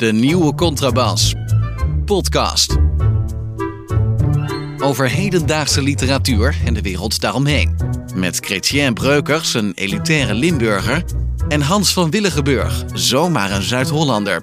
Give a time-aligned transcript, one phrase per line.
[0.00, 1.34] De nieuwe contrabas.
[2.04, 2.76] Podcast.
[4.78, 7.76] Over hedendaagse literatuur en de wereld daaromheen.
[8.14, 11.04] Met Chrétien Breukers, een elitaire Limburger.
[11.48, 14.42] En Hans van Willigenburg, zomaar een Zuid-Hollander.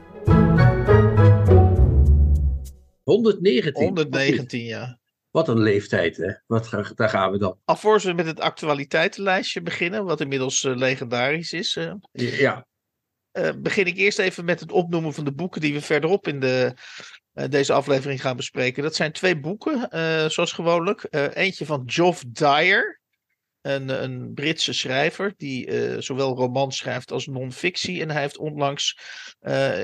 [3.03, 3.83] 119.
[3.83, 4.99] 119, ja.
[5.31, 6.31] Wat een leeftijd, hè?
[6.47, 7.57] Wat, daar gaan we dan.
[7.65, 12.66] Alvorens we met het actualiteitenlijstje beginnen, wat inmiddels eh, legendarisch is, eh, Ja,
[13.37, 16.39] eh, begin ik eerst even met het opnoemen van de boeken die we verderop in
[16.39, 16.73] de,
[17.33, 18.83] eh, deze aflevering gaan bespreken.
[18.83, 21.07] Dat zijn twee boeken, eh, zoals gewoonlijk.
[21.33, 22.99] Eentje van Geoff Dyer,
[23.61, 28.01] een, een Britse schrijver die zowel romans schrijft als non-fictie.
[28.01, 28.99] En hij heeft onlangs,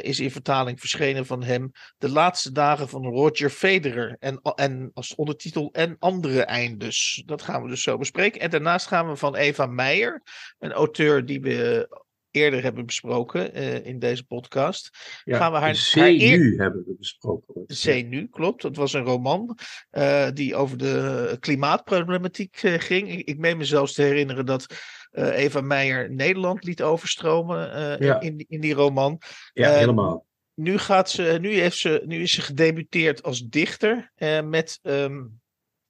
[0.02, 4.16] is in vertaling verschenen van hem, De laatste dagen van Roger Federer.
[4.20, 7.24] En, en als ondertitel En andere eindes.
[7.26, 8.42] Dat gaan we dus zo bespreken.
[8.42, 10.22] En daarnaast gaan we van Eva Meijer,
[10.60, 11.88] een auteur die we
[12.34, 14.90] eerder hebben besproken eh, in deze podcast.
[15.24, 15.38] ja.
[15.38, 17.66] Gaan we haar- haar nu hebben we besproken.
[17.66, 18.62] C nu, klopt.
[18.62, 19.58] Dat was een roman
[19.90, 23.12] eh, die over de klimaatproblematiek eh, ging.
[23.12, 24.66] Ik, ik meen me zelfs te herinneren dat
[25.12, 27.60] Eva Meijer Nederland liet overstromen
[28.04, 28.20] Ja.
[28.22, 29.22] in, in, die- roman.
[29.54, 30.26] Ja, helemaal.
[30.54, 34.12] Nu, gaat ze, nu, heeft ze, nu is ze gedebuteerd als dichter
[34.44, 35.22] met ehm,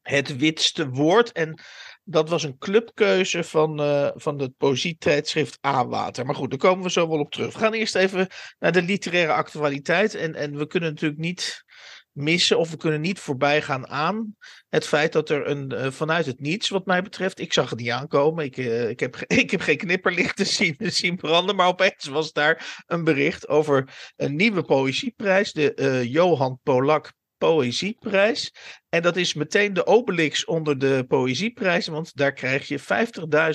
[0.02, 1.32] Het Witste Woord.
[1.32, 1.60] En
[2.04, 6.26] dat was een clubkeuze van, eh, van het poëzietijdschrift A-Water.
[6.26, 7.54] Maar goed, daar komen we zo wel op terug.
[7.54, 8.28] We gaan eerst even
[8.60, 10.16] naar de literaire actualiteit.
[10.16, 11.64] En, en we kunnen natuurlijk niet
[12.12, 14.36] missen of we kunnen niet voorbij gaan aan
[14.70, 17.80] het feit dat er een, eh, vanuit het niets, wat mij betreft, ik zag het
[17.80, 18.46] niet aankomen.
[18.46, 22.84] Ik, eh, ik, heb, ik heb geen knipperlichten zien, zien branden, maar opeens was daar
[22.86, 28.54] een bericht over een nieuwe poëzieprijs, de Johan Polak Poëzieprijs.
[28.90, 32.80] En dat is meteen de Obelix onder de poëzieprijs, want daar krijg je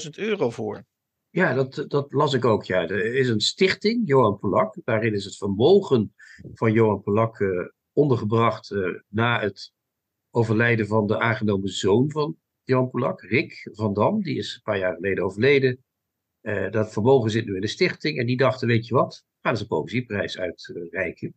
[0.04, 0.84] 50.000 euro voor.
[1.30, 2.64] Ja, dat, dat las ik ook.
[2.64, 2.88] Ja.
[2.88, 4.76] Er is een stichting, Johan Polak.
[4.84, 6.14] Daarin is het vermogen
[6.54, 7.48] van Johan Polak eh,
[7.92, 9.72] ondergebracht eh, na het
[10.30, 14.22] overlijden van de aangenomen zoon van Johan Polak, Rick van Dam.
[14.22, 15.84] Die is een paar jaar geleden overleden.
[16.40, 18.18] Eh, dat vermogen zit nu in de stichting.
[18.18, 21.36] En die dachten, weet je wat, gaan eens een poëzieprijs uitreiken.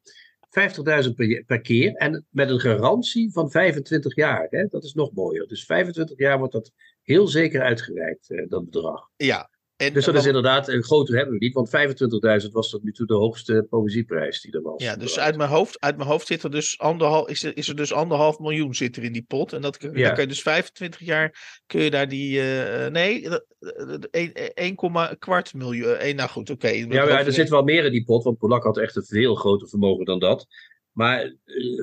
[0.51, 4.47] 50.000 per, keer en met een garantie van 25 jaar.
[4.49, 4.65] Hè?
[4.65, 5.47] Dat is nog mooier.
[5.47, 9.09] Dus 25 jaar wordt dat heel zeker uitgereikt, eh, dat bedrag.
[9.15, 9.49] Ja.
[9.81, 11.69] En, Dus dat is inderdaad, een groter hebben we niet, want
[12.43, 14.83] 25.000 was tot nu toe de hoogste poëzieprijs die er was.
[14.83, 17.67] Ja, dus uit mijn hoofd, uit mijn hoofd zit er dus anderhalf, is, er, is
[17.69, 19.53] er dus anderhalf miljoen zit er in die pot.
[19.53, 20.03] En dat, kun- Ja.
[20.05, 24.31] dan kun je dus 25 jaar, kun je daar die, eh, nee, dat- dat- een-
[24.53, 24.75] 1,
[25.19, 25.95] kwart miljoen.
[25.95, 26.67] eh, nou goed, oké.
[26.67, 29.35] Ja, maar er zit wel meer in die pot, want Polak had echt een veel
[29.35, 30.47] groter vermogen dan dat.
[30.91, 31.33] Maar eh,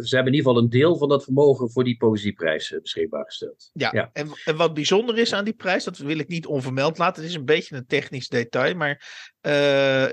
[0.03, 3.25] ze hebben in ieder geval een deel van dat vermogen voor die poëzieprijs eh, beschikbaar
[3.25, 3.71] gesteld.
[3.73, 4.11] Ja, Ja.
[4.13, 7.23] En, en wat bijzonder is aan die prijs, dat wil ik niet onvermeld laten.
[7.23, 9.07] Het is een beetje een technisch detail, maar
[9.41, 10.07] eh,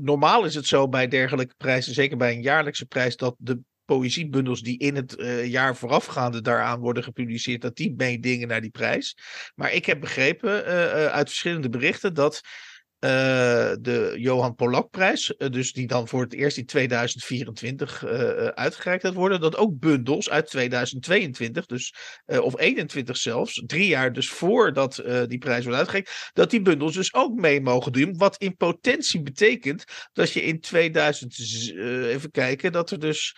[0.00, 4.60] normaal is het zo bij dergelijke prijzen, zeker bij een jaarlijkse prijs, dat de poëziebundels
[4.60, 9.16] die in het eh, jaar voorafgaande daaraan worden gepubliceerd, dat die meedingen naar die prijs.
[9.54, 10.64] Maar ik heb begrepen
[11.12, 12.40] uit verschillende berichten dat
[13.80, 19.04] de Johan Polak-prijs, eh, dus die dan voor het eerst in 2024 eh, eh, uitgereikt
[19.04, 21.94] gaat worden, dat ook bundels uit 2022, dus
[22.24, 26.62] eh, of 21 zelfs, drie jaar dus voordat eh, die prijs wordt uitgereikt, dat die
[26.62, 28.16] bundels dus ook mee mogen doen.
[28.16, 33.36] Wat in potentie betekent dat je in 2000, z- eh, even kijken, dat er dus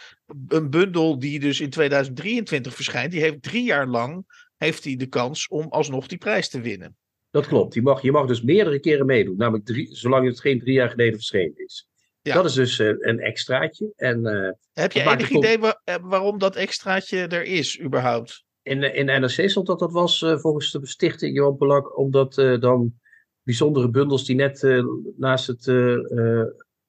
[0.48, 4.24] een bundel die dus in 2023 verschijnt, die heeft drie jaar lang
[4.56, 6.96] heeft hij de kans om alsnog die prijs te winnen.
[7.30, 7.74] Dat klopt.
[7.74, 10.90] Je mag, je mag dus meerdere keren meedoen, namelijk drie, zolang het geen drie jaar
[10.90, 11.88] geleden verschenen is.
[12.26, 12.34] Ja.
[12.34, 13.92] Dat is dus eh, een extraatje.
[13.96, 18.44] En eh, Heb je enig idee eh, waarom dat extraatje er is, überhaupt?
[18.62, 22.94] in, in NRC stond dat dat was volgens de stichting Johan Polak, omdat dan
[23.42, 24.82] bijzondere bundels die net
[25.16, 25.64] naast het,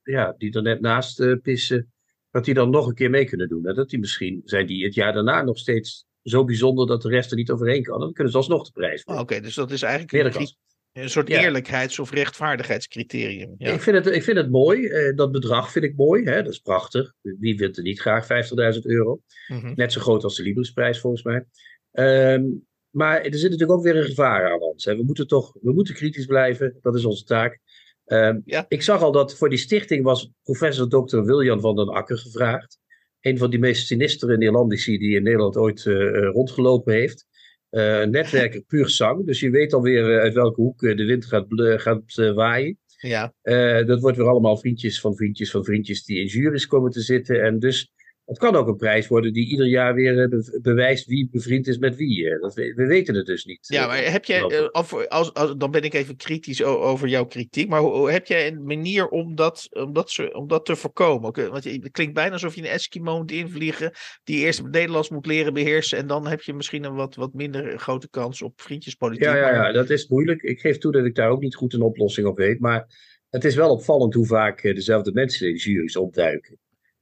[0.04, 1.94] ja, die er net naast pissen,
[2.32, 3.66] dat die dan nog een keer mee kunnen doen.
[3.66, 7.10] En dat die misschien zijn die het jaar daarna nog steeds zo bijzonder dat de
[7.10, 8.00] rest er niet overheen kan.
[8.00, 9.24] Dan kunnen ze alsnog de prijs Oh, winnen.
[9.24, 10.48] Oké, dus dat is eigenlijk een,
[11.04, 11.42] een soort Ja.
[11.42, 13.56] eerlijkheids- of rechtvaardigheidscriterium.
[13.58, 13.72] Ja.
[13.74, 14.86] Ik, vind het, ik vind het mooi.
[14.88, 16.24] eh, dat bedrag vind ik mooi.
[16.24, 16.44] Hè?
[16.44, 17.14] Dat is prachtig.
[17.22, 19.22] Wie wint er niet graag 50.000 euro?
[19.48, 19.74] Mhm.
[19.76, 21.46] Net zo groot als de Librisprijs volgens mij.
[21.92, 22.44] Ehm,
[22.90, 24.86] maar er zit natuurlijk ook weer een gevaar aan ons.
[24.86, 24.96] Hè.
[24.96, 26.78] We moeten toch we moeten kritisch blijven.
[26.82, 27.60] Dat is onze taak.
[28.06, 28.66] Ehm, Ja.
[28.68, 31.22] Ik zag al dat voor die stichting was professor Dr.
[31.22, 32.80] Wiljan van den Akker gevraagd.
[33.22, 37.26] Een van die meest sinistere Nederlandici die in Nederland ooit eh, eh, rondgelopen heeft.
[37.70, 39.26] Eh, een netwerker puur zang.
[39.26, 41.46] Dus je weet alweer uit welke hoek de wind gaat,
[41.82, 42.78] gaat waaien.
[42.98, 43.34] Ja.
[43.84, 47.44] Dat wordt weer allemaal vriendjes van vriendjes van vriendjes die in juries komen te zitten.
[47.44, 47.92] En dus
[48.28, 51.96] Het kan ook een prijs worden die ieder jaar weer bewijst wie bevriend is met
[51.96, 52.40] wie.
[52.40, 53.68] Dat, we, we weten het dus niet.
[53.68, 57.70] Ja, maar heb jij, als, als, als, dan ben ik even kritisch over jouw kritiek,
[57.70, 61.22] maar hoe, heb jij een manier om dat, om dat, om dat te voorkomen?
[61.52, 63.92] Want het klinkt bijna alsof je een Eskimo moet invliegen,
[64.24, 67.34] die eerst het Nederlands moet leren beheersen en dan heb je misschien een wat, wat
[67.34, 69.24] minder grote kans op vriendjespolitiek.
[69.24, 70.42] Ja, ja, ja, dat is moeilijk.
[70.42, 72.88] Ik geef toe dat ik daar ook niet goed een oplossing op weet, maar
[73.30, 76.58] het is wel opvallend hoe vaak dezelfde mensen in de jury's opduiken.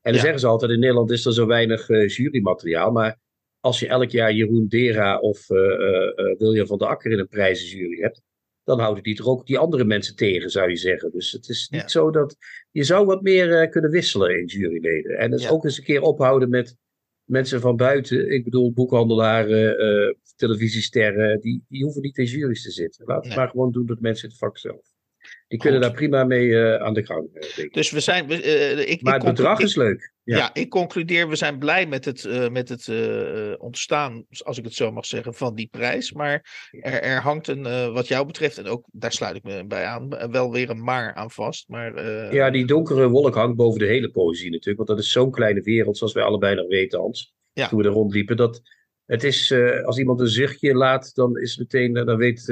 [0.05, 2.91] En dan zeggen ze altijd, in Nederland is er zo weinig uh, jurymateriaal.
[2.91, 3.19] Maar
[3.59, 7.27] als je elk jaar Jeroen Dera of uh, uh, William van der Akker in een
[7.27, 8.21] prijzenjury hebt,
[8.63, 11.11] dan houden die toch ook die andere mensen tegen, zou je zeggen.
[11.11, 12.37] Dus het is niet zo dat.
[12.71, 15.17] Je zou wat meer kunnen wisselen in juryleden.
[15.17, 16.75] En dus ook eens een keer ophouden met
[17.23, 18.31] mensen van buiten.
[18.31, 23.05] Ik bedoel, boekhandelaren, televisiesterren, die, die hoeven niet in jury's te zitten.
[23.05, 24.94] Laat het maar gewoon doen door mensen in het vak zelf.
[25.47, 27.27] Die kunnen daar prima mee uh, aan de gang.
[27.33, 28.31] Uh, dus we zijn.
[28.31, 30.13] Uh, ik, maar het bedrag is leuk.
[30.23, 30.37] Ja.
[30.37, 30.53] ja.
[30.53, 32.89] ik concludeer, we zijn blij met het, met het
[33.59, 36.11] ontstaan, als ik het zo mag zeggen, van die prijs.
[36.11, 39.85] Maar er, er hangt een, wat jou betreft, en ook daar sluit ik me bij
[39.85, 41.69] aan, wel weer een maar aan vast.
[41.69, 44.77] Maar, ja, die donkere wolk hangt boven de hele poëzie natuurlijk.
[44.77, 47.33] Want dat is zo'n kleine wereld, zoals wij allebei nog weten, Hans.
[47.53, 47.67] Ja.
[47.67, 48.37] Toen we er rondliepen.
[48.37, 48.61] Dat
[49.05, 49.53] het is,
[49.83, 52.45] als iemand een zuchtje laat, dan is meteen, dan weet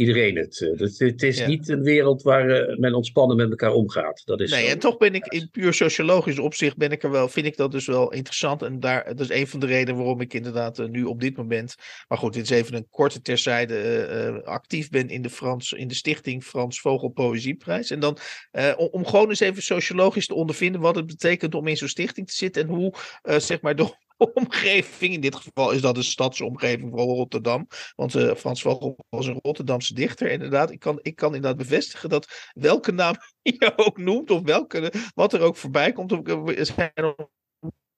[0.00, 0.60] iedereen het.
[0.60, 4.22] Eh, het, het is niet een wereld waar eh, men ontspannen met elkaar omgaat.
[4.24, 7.28] Dat is nee, en toch ben ik in puur sociologisch opzicht ben ik er wel,
[7.28, 8.62] vind ik dat dus wel interessant.
[8.62, 11.36] En daar, dat is een van de redenen waarom ik inderdaad eh, nu op dit
[11.36, 11.74] moment,
[12.08, 15.94] maar goed, dit is even een korte terzijde, actief ben in de, Frans, in de
[15.94, 17.90] stichting Frans Vogel Poëzieprijs.
[17.90, 18.18] En dan
[18.76, 22.26] om, om, gewoon eens even sociologisch te ondervinden wat het betekent om in zo'n stichting
[22.26, 23.94] te zitten en hoe zeg maar de
[24.34, 25.14] omgeving.
[25.14, 27.66] In dit geval is dat de stadsomgeving van Rotterdam.
[27.96, 30.30] Want uh, Frans Vogel was een Rotterdamse dichter.
[30.30, 34.92] Inderdaad, ik kan, ik kan inderdaad bevestigen dat welke naam je ook noemt, of welke,
[35.14, 36.20] wat er ook voorbij komt,
[36.56, 37.14] zijn er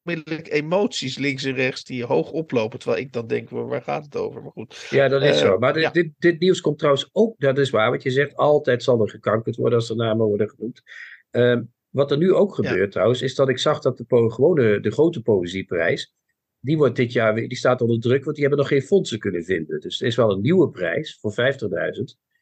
[0.02, 2.78] onmiddellijk emoties links en rechts die hoog oplopen.
[2.78, 4.42] Terwijl ik dan denk, waar gaat het over?
[4.42, 4.86] Maar goed.
[4.90, 5.58] Ja, dat is uh, zo.
[5.58, 8.82] Maar dit, dit, dit, nieuws komt trouwens ook, dat is waar wat je zegt, altijd
[8.82, 10.82] zal er gekankerd worden als de namen worden genoemd.
[11.30, 14.90] Um, wat er nu ook gebeurt trouwens, is dat ik zag dat de, gewone, de
[14.90, 16.14] grote poëzieprijs,
[16.60, 19.18] die wordt dit jaar weer, die staat onder druk, want die hebben nog geen fondsen
[19.18, 19.80] kunnen vinden.
[19.80, 21.68] Dus er is wel een nieuwe prijs voor 50.000,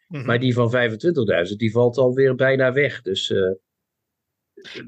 [0.06, 0.72] mm maar die van
[1.50, 3.02] 25.000, die valt alweer bijna weg.
[3.02, 3.52] Dus uh,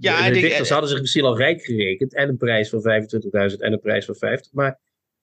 [0.00, 3.56] ja, de, de dichters hadden zich misschien al rijk gerekend en een prijs van 25.000
[3.56, 4.80] en een prijs van 50, maar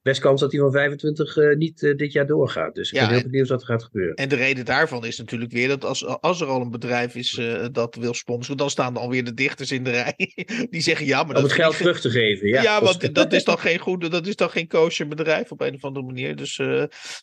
[0.09, 2.75] best kans dat hij van 25 uh, niet uh, dit jaar doorgaat.
[2.75, 4.15] Dus ik ja, ben heel benieuwd wat er gaat gebeuren.
[4.15, 7.37] En de reden daarvan is natuurlijk weer dat als, als er al een bedrijf is
[7.37, 10.13] uh, dat wil sponsoren, dan staan er alweer de dichters in de rij.
[10.69, 12.47] Die zeggen ja, maar Om het geld terug te geven.
[12.47, 15.61] Ja, ja want dat is dan geen goede, dat is dan geen kosher bedrijf op
[15.61, 16.35] een of andere manier.
[16.35, 16.61] Dus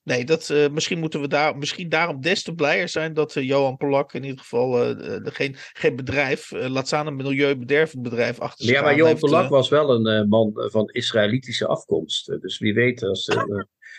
[0.05, 4.12] nee, dat, misschien moeten we daar, misschien daarom des te blijer zijn dat Johan Polak
[4.12, 8.97] in ieder geval geen, geen bedrijf, laat staan een milieubedervend bedrijf achter zich Ja, maar
[8.97, 12.37] Johan Polak was wel een man van Israëlitische afkomst.
[12.41, 13.26] Dus wie weet, als,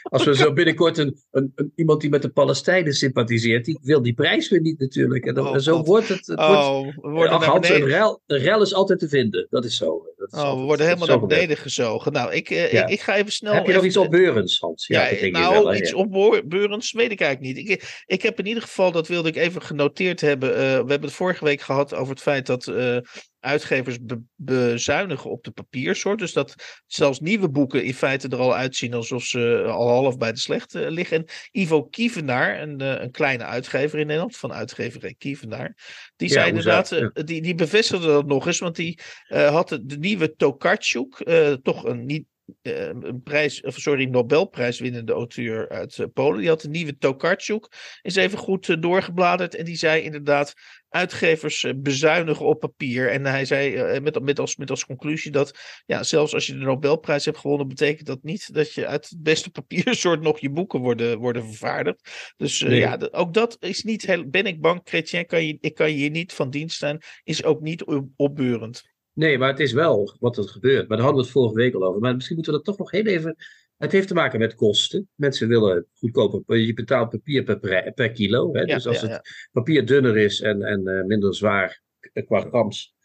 [0.04, 4.02] als we zo binnenkort een, een, een, iemand die met de Palestijnen sympathiseert, die wil
[4.02, 5.26] die prijs weer niet natuurlijk.
[5.26, 6.28] En, dan, oh, zo wordt het.
[6.28, 9.48] het oh, wordt, we worden ach, een, rel, een rel is altijd te vinden.
[9.50, 10.06] Dat is zo.
[10.18, 12.12] Dat is oh, altijd, we worden helemaal naar beneden gezogen.
[12.12, 12.84] Nou, ik, uh, ja.
[12.84, 13.54] ik, ik, ga even snel.
[13.54, 14.88] Heb je nog iets opbeurends, Hans?
[14.88, 15.96] Ja, ja nou, wel, iets ja.
[15.96, 17.70] opbeurends weet ik eigenlijk niet.
[17.70, 20.50] Ik, ik heb in ieder geval, dat wilde ik even genoteerd hebben.
[20.50, 22.98] Uh, we hebben het vorige week gehad over het feit dat uh,
[23.40, 26.20] uitgevers be bezuinigen op de papiersoort.
[26.20, 26.56] Dus dat
[26.86, 30.76] zelfs nieuwe boeken in feite er al uitzien alsof ze al half bij de slecht
[30.76, 31.18] uh, liggen.
[31.18, 35.76] En Ivo Kievenaar, een, uh, een kleine uitgever in Nederland, van uitgeverij Kievenaar,
[36.16, 37.12] die ja, zei inderdaad, ja.
[37.14, 41.26] die, die bevestigde dat nog eens, want die had de, de nieuwe Tokarczuk,
[41.62, 42.26] toch een niet
[42.62, 46.40] een prijs, of sorry, Nobelprijswinnende auteur uit uh, Polen.
[46.40, 47.68] Die had een nieuwe Tokarczuk.
[48.02, 49.56] Is even goed uh, doorgebladerd.
[49.56, 50.54] En die zei inderdaad:
[50.90, 53.12] uitgevers bezuinigen op papier.
[53.12, 56.60] En hij zei met, met, als, met als conclusie dat ja, zelfs als je de
[56.60, 60.80] Nobelprijs hebt gewonnen, betekent dat niet dat je uit het beste papiersoort nog je boeken
[60.80, 62.34] worden, worden vervaardigd.
[62.38, 62.80] Dus nee.
[62.80, 64.30] ja, ook dat is niet heel.
[64.30, 67.02] Ben ik bang, Chrétien, kan je, ik kan je hier niet van dienst zijn.
[67.24, 67.84] Is ook niet
[68.16, 68.96] opbeurend.
[69.18, 70.88] Nee, maar het is wel wat er gebeurt.
[70.88, 72.02] Maar daar hadden we het vorige week al over.
[72.02, 73.36] Maar misschien moeten we dat toch nog heel even.
[73.78, 75.10] Het heeft te maken met kosten.
[75.16, 76.58] Mensen willen goedkoper.
[76.58, 78.54] Je betaalt papier per, per kilo.
[78.54, 78.60] Hè?
[78.60, 79.14] Ja, dus als ja, ja.
[79.14, 81.82] het papier dunner is en, en uh, minder zwaar
[82.26, 82.96] qua grams,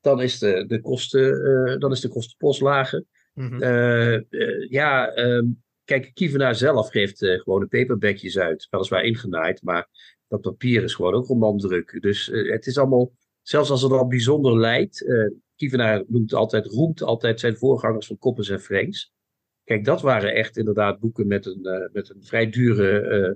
[0.00, 3.04] dan is de, de, kosten, uh, dan is de kostenpost lager.
[3.34, 3.62] Mm -hmm.
[3.62, 8.66] uh, ja, um, kijk, Kievenaar zelf geeft gewoon de paperbagjes uit.
[8.70, 9.88] Weliswaar ingenaaid, maar
[10.28, 11.96] dat papier is gewoon ook romandruk.
[12.00, 15.04] Dus het is allemaal, zelfs als het al bijzonder lijkt
[15.62, 19.12] Kievenaar noemt altijd, roemt altijd zijn voorgangers van Koppers en Vreens.
[19.64, 23.34] Kijk, dat waren echt inderdaad boeken met een, uh, met een vrij dure uh,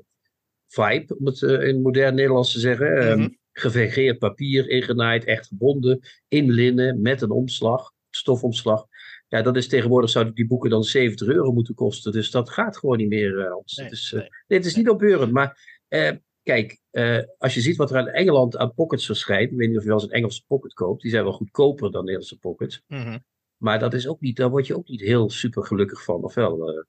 [0.67, 2.95] vibe, om het uh, in modern Nederlands te zeggen.
[2.95, 3.23] Mm -hmm.
[3.23, 8.87] um, gevegeerd papier, ingenaaid, echt gebonden, in linnen, met een omslag, stofomslag.
[9.29, 12.13] Ja, dat is tegenwoordig zouden die boeken dan 70 euro moeten kosten.
[12.13, 13.35] Dus dat gaat gewoon niet meer.
[13.35, 14.29] Nee, het, is, nee.
[14.47, 15.33] nee, het is niet opbeurend.
[15.33, 16.13] Maar eh,
[16.47, 19.51] kijk, eh, als je ziet wat er aan Engeland aan pockets verschijnt.
[19.51, 21.03] Ik weet niet of je wel eens een Engelse pocket koopt.
[21.03, 22.83] Die zijn wel goedkoper dan Nederlandse pockets.
[22.87, 23.19] Mhm.
[23.57, 26.23] Maar dat is ook niet, daar word je ook niet heel super gelukkig van.
[26.23, 26.69] Of wel?
[26.69, 26.85] eh?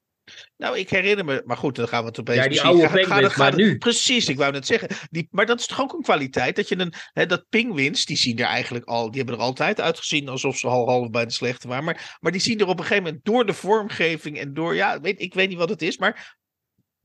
[0.57, 3.35] Nou, ik herinner me, maar goed, dan gaan we het opeens Ja, die oude penguins,
[3.35, 3.77] maar nu.
[3.77, 4.89] Precies, ik wou net zeggen.
[5.09, 8.17] Die, maar dat is toch ook een kwaliteit, dat je een, hè, dat pinguïns, die
[8.17, 11.31] zien er eigenlijk al, die hebben er altijd uitgezien alsof ze al half bij de
[11.31, 14.53] slechte waren, maar, maar die zien er op een gegeven moment door de vormgeving en
[14.53, 16.37] door, ja, weet, ik weet niet wat het is, maar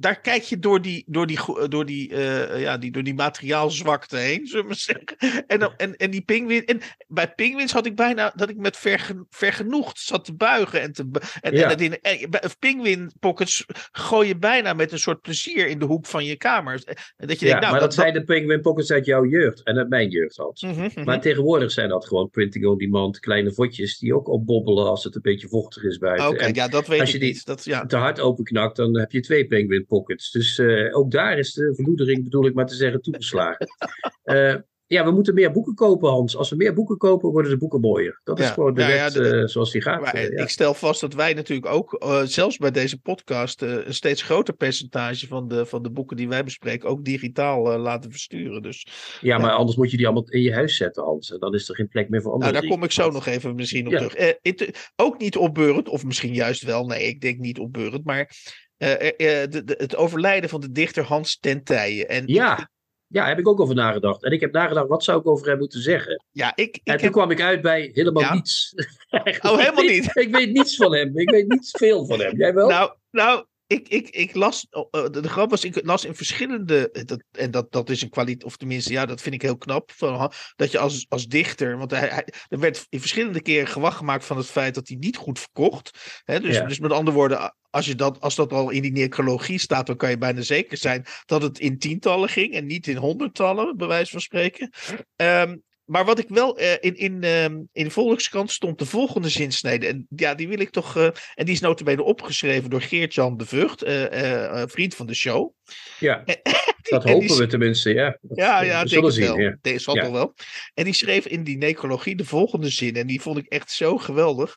[0.02, 4.16] daar kijk je door die, door die, door die, eh, ja, die, door die materiaalzwakte
[4.16, 5.44] heen, zullen we zeggen.
[5.46, 8.76] En, dan, en, en die pinguïn, en bij pinguïns had ik bijna dat ik met
[8.76, 11.08] vergen, vergenoegd zat te buigen en te,
[11.40, 11.62] en, Ja.
[11.62, 15.84] en, dat in, en penguin pockets gooi je bijna met een soort plezier in de
[15.84, 16.82] hoek van je kamer.
[17.16, 19.62] Dat je ja, denkt, nou, maar dat, zijn de Penguin Pockets uit jouw jeugd.
[19.62, 20.62] En uit mijn jeugd, Hans.
[20.62, 21.04] Mhm, mhm.
[21.04, 25.14] Maar tegenwoordig zijn dat gewoon printing on demand, kleine vodjes die ook opbobbelen als het
[25.14, 26.28] een beetje vochtig is buiten.
[26.28, 27.44] Oké, ja, dat weet als ik je die- niet.
[27.44, 27.86] Dat, ja.
[27.86, 30.30] te hard openknakt, dan heb je twee penguin pockets.
[30.30, 33.66] Dus eh, ook daar is de verloedering, bedoel ik maar te zeggen, toegeslagen.
[34.22, 34.54] Eh,
[34.86, 36.36] ja, we moeten meer boeken kopen, Hans.
[36.36, 38.20] Als we meer boeken kopen, worden de boeken mooier.
[38.24, 40.00] Dat is gewoon de ja, ja, de- eh, zoals die gaat.
[40.00, 40.16] Maar.
[40.16, 45.26] Ik stel vast dat wij natuurlijk ook, zelfs bij deze podcast, een steeds groter percentage
[45.26, 48.62] van de, van de boeken die wij bespreken ook digitaal laten versturen.
[48.62, 48.86] Dus
[49.20, 51.32] ja, maar anders moet je die allemaal in je huis zetten, Hans.
[51.32, 53.26] En dan is er geen plek meer voor andere nou, daar kom ik zo nog
[53.26, 54.14] even misschien op terug.
[54.14, 58.30] Eh, ook niet opbeurend, of misschien juist wel, nee, ik denk niet opbeurend, maar
[58.86, 62.08] de, de- het overlijden van de dichter Hans ten Tijen.
[62.08, 62.70] En Ja,
[63.06, 64.22] ja, daar heb ik ook over nagedacht.
[64.24, 66.24] En ik heb nagedacht, wat zou ik over hem moeten zeggen?
[66.30, 68.34] ja, ik, ik en toen heb kwam ik uit bij helemaal Ja?
[68.34, 68.72] niets.
[69.42, 70.16] Oh, helemaal niet?
[70.16, 71.18] Ik weet niets van hem.
[71.18, 72.36] Ik weet niet veel van hem.
[72.36, 72.68] Jij wel?
[72.68, 74.66] Nou, nou ik, ik, ik las.
[74.70, 76.90] oh, eh, de, grap was, ik las in verschillende.
[76.90, 78.44] eh, Dat, en dat, dat is een kwaliteit.
[78.44, 79.90] Of tenminste, ja, dat vind ik heel knap.
[79.94, 81.78] Van, dat je als, als dichter.
[81.78, 84.96] Want hij, hij, er werd in verschillende keren gewacht gemaakt van het feit dat hij
[84.96, 86.20] niet goed verkocht.
[86.24, 86.66] Hè, dus, Ja.
[86.66, 87.54] dus met andere woorden.
[87.70, 90.76] Als, je dat, als dat al in die necrologie staat, dan kan je bijna zeker
[90.76, 94.70] zijn dat het in tientallen ging en niet in honderdtallen, bij wijze van spreken.
[95.16, 99.28] Ehm, maar wat ik wel eh, in, in, ehm, in de Volkskrant stond de volgende
[99.28, 99.86] zinsnede.
[99.86, 100.96] En ja, die wil ik toch.
[100.96, 105.52] eh, en die is notabene opgeschreven door Geert-Jan de Vught, eh, vriend van de show.
[105.98, 106.40] Ja, En-
[106.90, 108.18] dat die hopen we tenminste, ja.
[108.22, 109.24] Dat, Ja, ja, we zullen zien.
[109.26, 109.38] wel.
[109.38, 109.58] Ja.
[109.60, 110.02] Deze zal Ja.
[110.02, 110.34] toch wel.
[110.74, 112.96] En die schreef in die necrologie de volgende zin.
[112.96, 114.56] En die vond ik echt zo geweldig.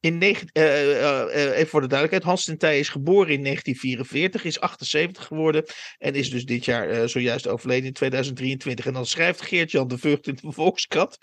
[0.00, 2.22] In negen, eh, eh, eh, even voor de duidelijkheid.
[2.24, 5.64] Hans ten Tij is geboren in 1944, is 78 geworden.
[5.98, 8.86] En is dus dit jaar eh, zojuist overleden in 2023.
[8.86, 11.18] En dan schrijft Geert-Jan de Vught in de Volkskrant.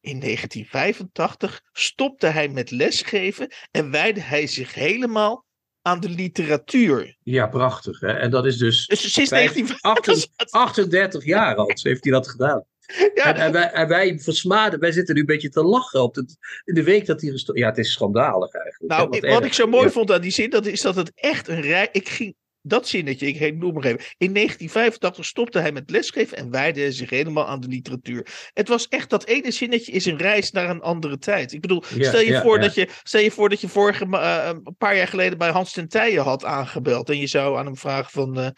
[0.00, 5.44] In 1985 stopte hij met lesgeven en wijde hij zich helemaal
[5.82, 7.16] aan de literatuur.
[7.22, 8.00] ja, prachtig.
[8.00, 8.12] Hè?
[8.12, 10.50] En dat is dus Dus sinds Vijf- 1985.
[10.50, 12.64] 38 jaar al heeft hij dat gedaan.
[13.14, 16.14] Ja, En, en, wij, en wij versmaden, wij zitten nu een beetje te lachen op
[16.14, 16.24] de,
[16.64, 18.92] in de week dat hij Ja, het is schandalig eigenlijk.
[18.92, 19.44] hè, Nou, wat ik- wat erg.
[19.46, 19.90] ik zo mooi Ja.
[19.90, 21.88] vond aan die zin, dat is dat het echt een rij.
[21.92, 24.00] Ik ging dat zinnetje, ik noem maar even.
[24.18, 28.50] In 1985 stopte hij met lesgeven en wijde zich helemaal aan de literatuur.
[28.52, 31.52] Het was echt dat ene zinnetje is een reis naar een andere tijd.
[31.52, 32.60] Ik bedoel, stel, je voor.
[32.60, 35.72] Dat je, stel je voor dat je vorige eh, een paar jaar geleden bij Hans
[35.72, 37.08] ten Tijen had aangebeld.
[37.10, 38.38] En je zou aan hem vragen van.
[38.38, 38.48] eh,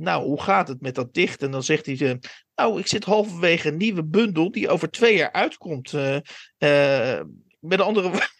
[0.00, 1.42] nou, hoe gaat het met dat dicht?
[1.42, 1.98] En dan zegt hij.
[2.00, 2.14] eh,
[2.54, 5.92] nou, ik zit halverwege een nieuwe bundel die over twee jaar uitkomt.
[5.92, 6.16] eh,
[6.58, 7.24] eh,
[7.60, 8.10] met andere.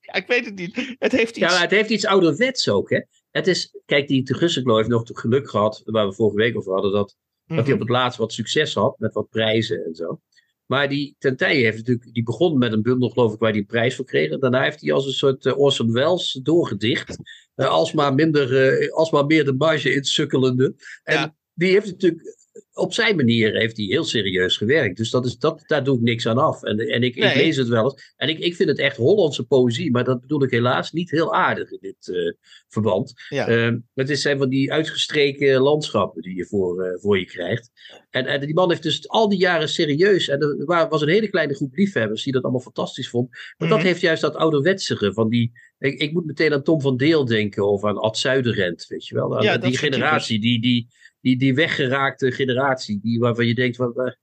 [0.00, 0.96] Ja, ik weet het niet.
[0.98, 1.52] Het heeft iets.
[1.52, 3.00] Ja, het heeft iets ouderwets ook, hè.
[3.30, 6.56] Het is, kijk, die te Gussenklo heeft nog het geluk gehad, waar we vorige week
[6.56, 7.16] over hadden, dat,
[7.46, 10.20] dat hij op het laatst wat succes had met wat prijzen en zo.
[10.68, 13.66] Maar die Tentije heeft natuurlijk, die begon met een bundel, geloof ik, waar hij een
[13.66, 14.38] prijs voor kreeg.
[14.38, 17.16] Daarna heeft hij als een soort eh, Orson Welles doorgedicht.
[17.54, 20.74] Eh, alsmaar, minder, eh, alsmaar meer de marge insukkelende.
[21.02, 21.34] En Ja.
[21.54, 22.37] die heeft natuurlijk,
[22.78, 24.96] op zijn manier heeft hij heel serieus gewerkt.
[24.96, 26.62] Dus dat is, dat, daar doe ik niks aan af.
[26.62, 27.28] En, en ik, Nee.
[27.30, 28.12] ik lees het wel eens.
[28.16, 29.90] En ik, ik vind het echt Hollandse poëzie.
[29.90, 32.32] Maar dat bedoel ik helaas niet heel aardig in dit eh,
[32.68, 33.12] verband.
[33.28, 33.48] Ja.
[33.48, 37.70] Ehm, het is zijn van die uitgestreken landschappen die je voor, eh, voor je krijgt.
[38.10, 40.28] En, en die man heeft dus al die jaren serieus.
[40.28, 43.28] En er wa- was een hele kleine groep liefhebbers die dat allemaal fantastisch vond.
[43.56, 43.86] Maar dat Mhm.
[43.86, 45.52] heeft juist dat ouderwetsige van die.
[45.78, 49.14] Ik, ik moet meteen aan Tom van Deel denken of aan Ad Zuiderend, weet je
[49.14, 49.36] wel.
[49.36, 50.88] Aan Ja, die generatie, die, die,
[51.20, 54.16] die, die weggeraakte generatie, die, waarvan je denkt, wat, wat-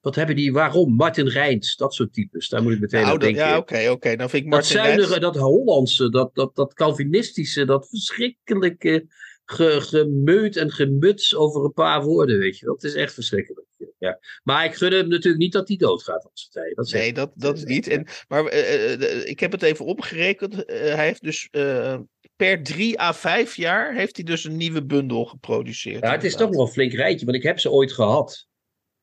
[0.00, 0.94] wat hebben die, waarom?
[0.94, 3.46] Martin Rijns, dat soort types, daar moet ik meteen Nou, aan dat- denken.
[3.48, 4.16] ja, oké, oké.
[4.16, 9.06] Dan vind ik Dat Martin Rijns- zuinige, dat Hollandse, dat, dat, dat Calvinistische, dat verschrikkelijke
[9.44, 12.70] ge, gemeut en gemuts over een paar woorden, weet je.
[12.70, 13.66] Het is echt verschrikkelijk.
[13.98, 14.18] Ja.
[14.42, 16.76] Maar ik gun hem natuurlijk niet dat hij doodgaat als tijd.
[16.76, 17.86] Dat Nee, dat, dat is niet.
[17.88, 20.64] En, maar eh, eh, eh, ik heb het even opgerekend.
[20.64, 21.98] Eh, hij heeft dus eh,
[22.40, 26.02] per drie à vijf jaar heeft hij dus een nieuwe bundel geproduceerd.
[26.04, 28.46] Ja, het is toch nog een flink rijtje, want ik heb ze ooit gehad.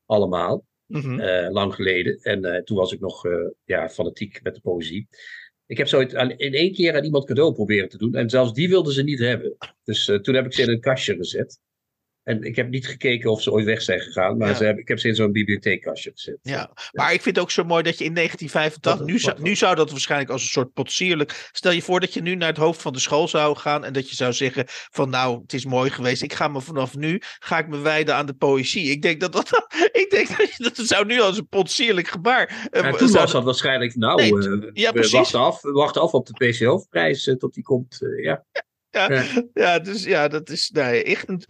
[0.06, 1.20] Allemaal, Mhm.
[1.20, 2.20] eh, lang geleden.
[2.22, 5.08] En eh, toen was ik nog eh, ja, fanatiek met de poëzie.
[5.65, 8.15] Ik heb zo in één keer aan iemand cadeau proberen te doen.
[8.15, 9.58] En zelfs die wilden ze niet hebben.
[9.84, 11.60] Dus toen heb ik ze in een kastje gezet.
[12.27, 14.88] En ik heb niet gekeken of ze ooit weg zijn gegaan, maar ze hebben, ik
[14.88, 16.39] heb ze in zo'n bibliotheekkastje gezet.
[16.41, 19.55] Ja, maar ik vind het ook zo mooi dat je in 1985, nu, zou, nu
[19.55, 21.50] zou dat waarschijnlijk als een soort potsierlijk.
[21.51, 23.93] Stel je voor dat je nu naar het hoofd van de school zou gaan en
[23.93, 27.22] dat je zou zeggen: van nou, het is mooi geweest, ik ga me vanaf nu
[27.39, 28.91] ga ik me wijden aan de poëzie.
[28.91, 29.67] Ik denk dat dat,
[30.01, 32.69] ik denk dat, dat zou nu als een potsierlijk gebaar.
[32.72, 36.25] Uh, toen was dat waarschijnlijk, nou, nee, uh, ja, we wachten af, wachten af op
[36.25, 38.00] de PCO-prijs tot die komt.
[38.22, 38.46] ja.
[38.98, 39.80] Ja, ja.
[39.80, 41.42] dus ja, dat is nee, echt een,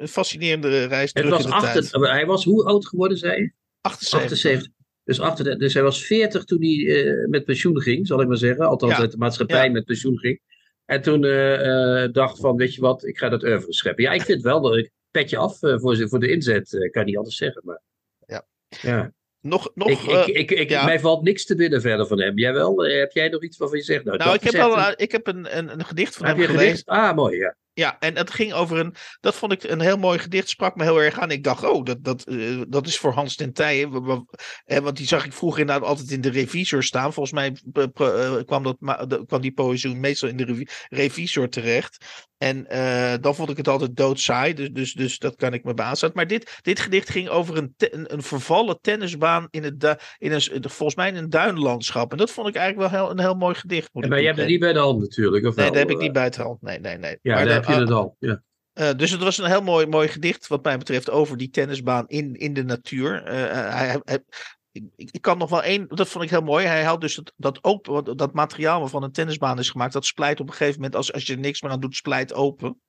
[0.00, 3.52] een fascinerende reis het was achter, Hij was hoe oud geworden, zei je?
[3.80, 4.30] 78.
[4.32, 4.72] 78.
[5.04, 8.36] Dus, achter, dus hij was 40 toen hij uh, met pensioen ging, zal ik maar
[8.36, 8.66] zeggen.
[8.66, 10.40] Althans, uit de maatschappij met pensioen ging.
[10.84, 14.04] En toen uh, uh, dacht van, weet je wat, ik ga dat oeuvre scheppen.
[14.04, 17.36] Ja, ik vind wel dat ik petje af voor, voor de inzet, kan niet anders
[17.36, 17.62] zeggen.
[17.64, 17.80] Maar,
[18.26, 18.46] ja.
[18.68, 19.12] ja.
[19.42, 20.84] Nog, nog, ik, uh, ik, ik, ja.
[20.84, 22.38] Mij valt niks te binnen verder van hem.
[22.38, 22.76] Jij wel?
[22.84, 24.04] Heb jij nog iets waarvan je zegt?
[24.04, 26.68] Nou, nou ik, heb wel, ik heb een, een, een gedicht van heb hem gelezen.
[26.68, 26.86] Gedicht?
[26.86, 27.56] Ah, mooi, ja.
[27.74, 28.94] Ja, en het ging over een.
[29.20, 30.48] Dat vond ik een heel mooi gedicht.
[30.48, 31.30] Sprak me heel erg aan.
[31.30, 33.90] Ik dacht, oh, dat, dat, uh, dat is voor Hans ten Tijen.
[34.64, 37.12] Want die zag ik vroeger inderdaad altijd in de revisor staan.
[37.12, 38.76] Volgens mij uh, kwam, dat,
[39.26, 42.04] kwam die poëzie meestal in de revisor terecht.
[42.38, 42.66] En
[43.20, 44.54] dan vond ik het altijd doodsaai.
[44.54, 46.18] Dus, dus, dus dat kan ik me baanzetten.
[46.18, 49.48] Maar dit, dit gedicht ging over een, een, een, vervallen tennisbaan.
[49.50, 52.12] In het, in een, volgens mij in een duinlandschap.
[52.12, 53.88] En dat vond ik eigenlijk wel heel, een heel mooi gedicht.
[53.92, 55.46] Maar je hebt het niet bij de hand natuurlijk.
[55.46, 55.74] Of nee, wel?
[55.74, 56.62] dat heb ik niet bij de hand.
[56.62, 57.18] Nee, nee, nee.
[57.22, 58.16] Ja, maar heb je het al.
[58.18, 58.42] Ja.
[58.74, 62.08] Uh, dus het was een heel mooi, mooi gedicht, wat mij betreft, over die tennisbaan
[62.08, 63.22] in, in de natuur.
[63.22, 64.24] Uh, hij, hij,
[64.72, 66.66] ik, ik, kan nog wel één, dat vond ik heel mooi.
[66.66, 70.40] Hij houdt dus dat, dat, open, dat materiaal waarvan een tennisbaan is gemaakt, dat splijt
[70.40, 72.80] op een gegeven moment, als, als je er niks meer aan doet, splijt open.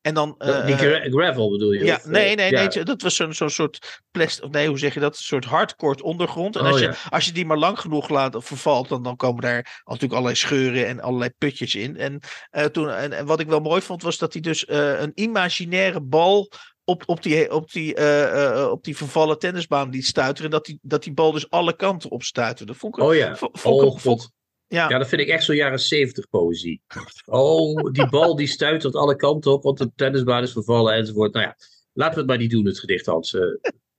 [0.00, 1.84] En dan, uh, die gra gravel bedoel je?
[1.84, 2.68] Ja, of, nee, nee, ja.
[2.68, 2.84] nee.
[2.84, 5.16] Dat was zo'n zo soort plastic, nee, hoe zeg je dat?
[5.16, 6.56] Een soort hardcore ondergrond.
[6.56, 6.88] En als, oh, ja.
[6.88, 10.36] je, als je die maar lang genoeg laat vervalt, dan, dan komen daar natuurlijk allerlei
[10.36, 11.96] scheuren en allerlei putjes in.
[11.96, 12.20] En,
[12.52, 15.12] uh, toen, en, en wat ik wel mooi vond, was dat hij dus uh, een
[15.14, 16.50] imaginaire bal
[16.90, 20.44] op, op, die, op, die, uh, uh, op die vervallen tennisbaan liet stuiteren.
[20.44, 22.74] En dat die, dat die bal dus alle kanten op stuiterde.
[22.74, 23.36] Vond ik, oh ja.
[23.36, 24.30] Vond, vond, oh, vond,
[24.66, 24.88] ja.
[24.88, 26.82] ja, dat vind ik echt zo'n jaren zeventig poëzie.
[27.24, 31.32] Oh, die bal die stuitert alle kanten op, want de tennisbaan is vervallen enzovoort.
[31.32, 31.56] Nou ja,
[31.92, 33.32] laten we het maar niet doen, het gedicht Hans.
[33.32, 33.42] Uh,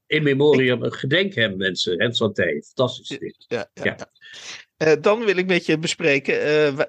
[0.06, 2.64] in memoriam, gedenk hem mensen, Hans van Tij.
[2.66, 3.46] Fantastisch gedicht.
[3.48, 3.98] Ja, ja, ja.
[4.82, 6.36] Uh, dan wil ik met je bespreken.
[6.36, 6.86] Uh,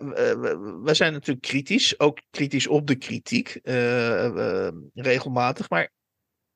[0.83, 3.61] wij zijn natuurlijk kritisch, ook kritisch op de kritiek,
[4.95, 5.71] regelmatig.
[5.71, 5.91] Maar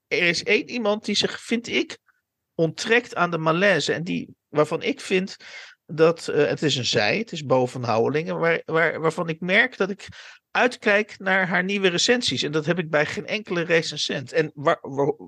[0.06, 1.98] er is één iemand die zich, vind ik,
[2.54, 3.92] onttrekt aan de malaise.
[3.92, 5.36] En die, waarvan ik vind
[5.86, 9.90] dat het is een zij, het is boven Houwelingen, waar, waar, waarvan ik merk dat
[9.90, 10.08] ik
[10.50, 12.42] uitkijk naar haar nieuwe recensies.
[12.42, 14.32] En dat heb ik bij geen enkele recensent.
[14.32, 14.80] En waar,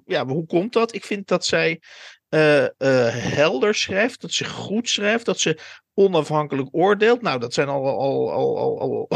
[0.05, 0.95] ja, hoe komt dat?
[0.95, 1.81] Ik vind dat zij
[2.29, 5.59] helder schrijft, dat ze goed schrijft, dat ze
[5.99, 7.23] onafhankelijk oordeelt.
[7.23, 9.09] Nou, dat zijn al, al, al, al, al,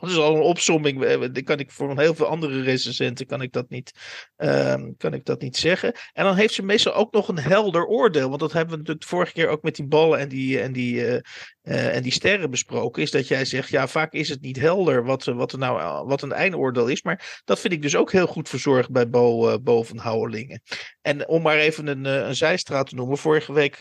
[0.10, 1.26] is al een opsomming.
[1.32, 3.92] Die kan ik voor heel veel andere recensenten kan ik dat niet,
[4.36, 5.92] um, kan ik dat niet zeggen.
[6.12, 8.28] En dan heeft ze meestal ook nog een helder oordeel.
[8.28, 10.72] Want dat hebben we natuurlijk de vorige keer ook met die ballen en die, en
[10.72, 11.18] die, uh,
[11.66, 13.02] en die sterren besproken.
[13.02, 16.22] Is dat jij zegt, ja, vaak is het niet helder wat, wat, er nou, wat
[16.22, 17.02] een eindoordeel is.
[17.02, 20.62] Maar dat vind ik dus ook heel goed verzorgd bij Bo, uh, Bovenhouwelingen.
[21.02, 23.18] En om maar even een, een zijstraat te noemen.
[23.18, 23.78] Vorige week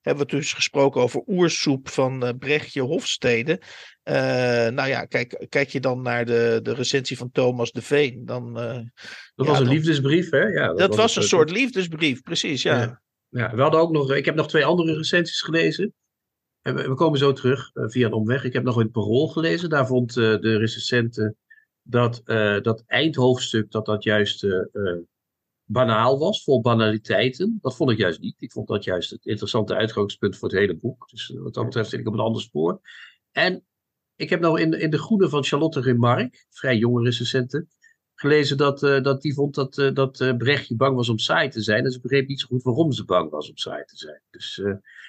[0.00, 3.60] hebben we dus gesproken over oersoep van Brechtje Hofstede.
[4.08, 4.14] Uh,
[4.68, 8.22] nou ja, kijk, kijk je dan naar de, de recensie van Thomas de Veen.
[8.24, 8.84] Dan, uh, dat
[9.34, 10.42] ja, was een dan, liefdesbrief, hè?
[10.46, 12.78] Ja, dat, dat was, was een soort liefdesbrief, precies, ja.
[12.78, 13.02] ja.
[13.28, 13.54] ja.
[13.54, 15.94] we hadden ook nog, ik heb nog twee andere recensies gelezen.
[16.68, 18.44] En we, we komen zo terug via een omweg.
[18.44, 19.68] Ik heb nog in het Parool gelezen.
[19.68, 21.32] Daar vond de recensent
[21.82, 22.22] dat
[22.62, 24.46] dat eindhoofdstuk, dat dat juist
[25.64, 27.58] banaal was, vol banaliteiten.
[27.60, 28.34] Dat vond ik juist niet.
[28.38, 31.08] Ik vond dat juist het interessante uitgangspunt voor het hele boek.
[31.10, 32.80] Dus wat dat betreft zit ik op een ander spoor.
[33.32, 33.64] En
[34.16, 37.68] ik heb nou in, in De Groene van Charlotte Remarque, vrij jonge recensenten,
[38.14, 41.62] gelezen dat, uh, dat die vond dat, uh, dat Brechtje bang was om saai te
[41.62, 41.84] zijn.
[41.84, 44.20] En ze begreep niet zo goed waarom ze bang was om saai te zijn.
[44.30, 44.62] Dus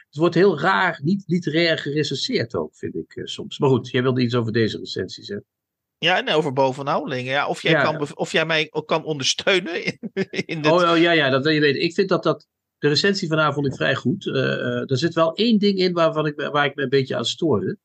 [0.10, 3.60] het wordt heel raar, niet literair gerecenseerd ook, vind ik soms.
[3.60, 5.46] Maar goed, jij wilde iets over deze recensies zeggen.
[6.00, 7.32] Ja, en over bovenhoudingen.
[7.32, 7.82] Ja, of, jij ja.
[7.82, 10.00] kan, of jij mij ook kan ondersteunen in,
[10.46, 10.72] in dit...
[10.72, 11.82] Oh, oh, ja, ja, dat wil je weten.
[11.82, 12.48] Ik vind dat dat...
[12.78, 14.26] De recensie van haar vond ik vrij goed.
[14.26, 17.16] Uh, uh, er zit wel één ding in waarvan ik, waar ik me een beetje
[17.16, 17.78] aan stoorde.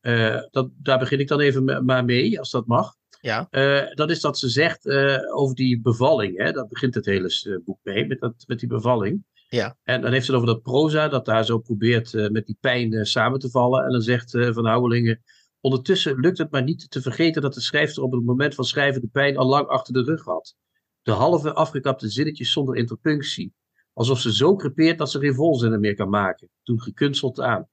[0.00, 2.94] Uh, dat, daar begin ik dan even maar mee, als dat mag.
[3.20, 3.48] Ja.
[3.94, 4.88] dat is dat ze zegt
[5.32, 6.38] over die bevalling.
[6.38, 6.52] Hè?
[6.52, 9.24] Dat begint het hele boek mee, met, dat, met die bevalling.
[9.48, 9.76] Ja.
[9.82, 13.06] En dan heeft ze het over dat proza, dat daar zo probeert met die pijn
[13.06, 13.84] samen te vallen.
[13.84, 15.22] En dan zegt Van Houwelingen
[15.66, 19.00] Ondertussen lukt het maar niet te vergeten dat de schrijfster op het moment van schrijven
[19.00, 20.56] de pijn al lang achter de rug had.
[21.02, 23.54] De halve afgekapte zinnetjes zonder interpunctie.
[23.92, 26.50] Alsof ze zo crepeert dat ze geen volzinnen meer kan maken.
[26.62, 27.68] Toen gekunsteld aan.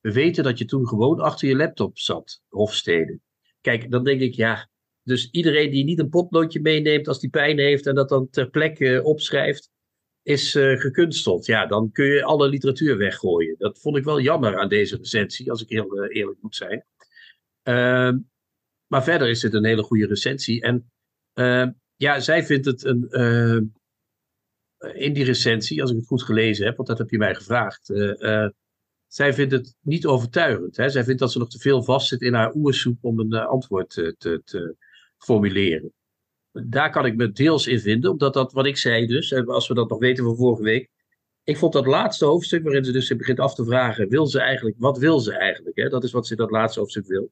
[0.00, 3.20] We weten dat je toen gewoon achter je laptop zat, Hofstede.
[3.60, 4.68] Kijk, dan denk ik, ja,
[5.02, 8.50] dus iedereen die niet een potloodje meeneemt als die pijn heeft en dat dan ter
[8.50, 9.70] plekke opschrijft,
[10.28, 11.46] is uh, gekunsteld.
[11.46, 13.54] Ja, dan kun je alle literatuur weggooien.
[13.58, 16.84] Dat vond ik wel jammer aan deze recensie, als ik heel uh, eerlijk moet zijn.
[17.64, 18.12] Uh,
[18.86, 20.62] maar verder is het een hele goede recensie.
[20.62, 20.90] En
[21.34, 23.06] uh, ja, zij vindt het een.
[23.10, 23.60] Uh,
[24.92, 27.90] in die recensie, als ik het goed gelezen heb, want dat heb je mij gevraagd.
[27.90, 28.48] Uh,
[29.06, 30.76] zij vindt het niet overtuigend.
[30.76, 30.88] Hè?
[30.88, 34.14] Zij vindt dat ze nog te veel vastzit in haar oersoep om een antwoord te,
[34.18, 34.76] te, te,
[35.18, 35.92] formuleren.
[36.66, 39.74] Daar kan ik me deels in vinden, omdat dat wat ik zei dus, als we
[39.74, 40.88] dat nog weten van vorige week.
[41.44, 44.76] Ik vond dat laatste hoofdstuk, waarin ze dus begint af te vragen: wil ze eigenlijk,
[44.78, 45.76] wat wil ze eigenlijk?
[45.76, 45.88] Hè?
[45.88, 47.30] Dat is wat ze in dat laatste hoofdstuk wil.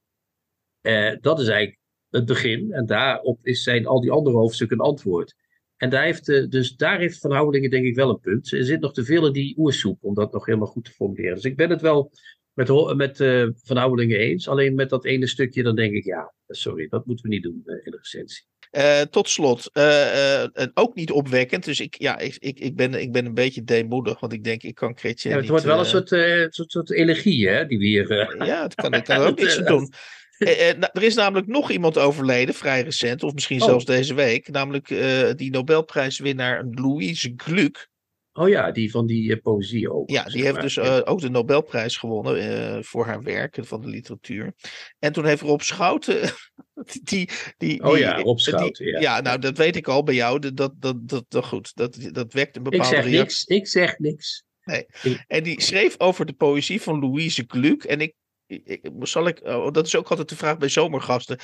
[1.21, 1.79] dat is eigenlijk
[2.11, 2.73] het begin.
[2.73, 5.35] En daarop is, zijn al die andere hoofdstukken een antwoord.
[5.77, 8.53] En daar heeft, dus daar heeft Van Houwelingen denk ik wel een punt.
[8.53, 11.35] Er zit nog te veel in die oersoep om dat nog helemaal goed te formuleren.
[11.35, 12.13] Dus ik ben het wel
[12.53, 14.49] met, met uh, Van Houwelingen eens.
[14.49, 17.63] Alleen met dat ene stukje, dan denk ik, ja, sorry, dat moeten we niet doen
[17.65, 18.47] uh, in de recensie.
[18.73, 21.65] Uh, tot slot, en ook niet opwekkend.
[21.65, 24.63] Dus ik, ja, ik, ik, ik, ben, ik ben een beetje deemoedig, want ik denk,
[24.63, 26.09] ik kan Chrétien ja, Het wordt wel een soort,
[26.55, 28.45] soort, soort elegie, hè, die we hier...
[28.47, 29.93] ja, het kan, ik kan er ook niks aan doen.
[30.39, 33.67] Eh, eh, er is namelijk nog iemand overleden, vrij recent, of misschien oh.
[33.67, 34.49] zelfs deze week.
[34.49, 37.89] Namelijk uh, die Nobelprijswinnaar Louise Gluck.
[38.37, 40.11] Oh ja, die van die uh, poëzie ook.
[40.11, 44.53] Ja, die heeft dus uh, ook de Nobelprijs gewonnen voor haar werk van de literatuur.
[44.99, 46.31] En toen heeft Rob Schouten.
[47.03, 48.87] die, die, oh ja, Rob Schouten.
[48.87, 49.01] ja.
[49.01, 50.39] ja, nou dat weet ik al bij jou.
[50.39, 53.67] Dat, dat, dat, dat, dat goed, dat, dat wekt een bepaalde Ik zeg niks, ik
[53.67, 54.45] zeg niks.
[54.65, 54.87] Nee.
[55.27, 57.85] En die schreef over de poëzie van Louise Gluck.
[57.85, 58.15] En ik
[58.47, 61.39] ik, zal ik, oh, dat is ook altijd de vraag bij zomergasten.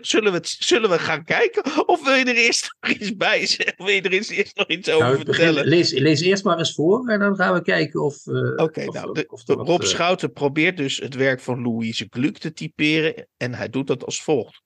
[0.00, 1.86] Zullen we, het, zullen we gaan kijken?
[1.86, 3.84] Of wil je er eerst nog iets bij zeggen?
[3.84, 5.66] Wil je er eerst nog iets over nou, vertellen?
[5.66, 8.26] lees, lees eerst maar eens voor en dan gaan we kijken of.
[8.26, 12.52] Uh, Oké, okay, nou, Rob uh, Schouten probeert dus het werk van Louise Gluck te
[12.52, 13.28] typeren.
[13.36, 14.62] En hij doet dat als volgt: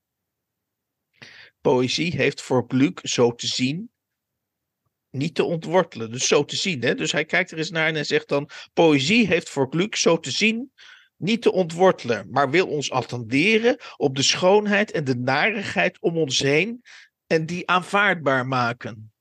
[1.61, 3.91] Poëzie heeft voor Gluck zo te zien
[5.11, 6.11] niet te ontwortelen.
[6.11, 6.83] Dus zo te zien.
[6.83, 6.95] Hè?
[6.95, 10.19] Dus hij kijkt er eens naar en hij zegt dan: Poëzie heeft voor Gluck zo
[10.19, 10.73] te zien
[11.19, 16.39] niet te ontwortelen, maar wil ons attenderen op de schoonheid en de narigheid om ons
[16.39, 16.83] heen
[17.27, 19.13] en die aanvaardbaar maken.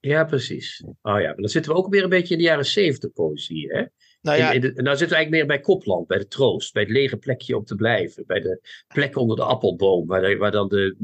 [0.00, 0.84] Ja, precies.
[0.84, 3.72] Oh ja, maar dan zitten we ook weer een beetje in de jaren zeventig poëzie,
[3.72, 3.84] hè?
[4.20, 6.82] Nou, ja, in, de, nou zitten we eigenlijk meer bij Kopland, bij de troost, bij
[6.82, 10.68] het lege plekje om te blijven, bij de plek onder de appelboom, waar, waar dan
[10.68, 10.96] de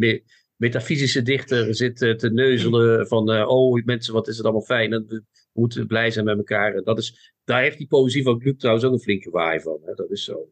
[0.59, 5.07] metafysische dichter zit te neuzelen van, uh, oh mensen, wat is het allemaal fijn, en
[5.07, 6.83] we moeten blij zijn met elkaar.
[6.83, 9.81] Dat is, daar heeft die poëzie van Gluck trouwens ook een flinke waai van.
[9.85, 9.95] Hè?
[9.95, 10.51] Dat is zo.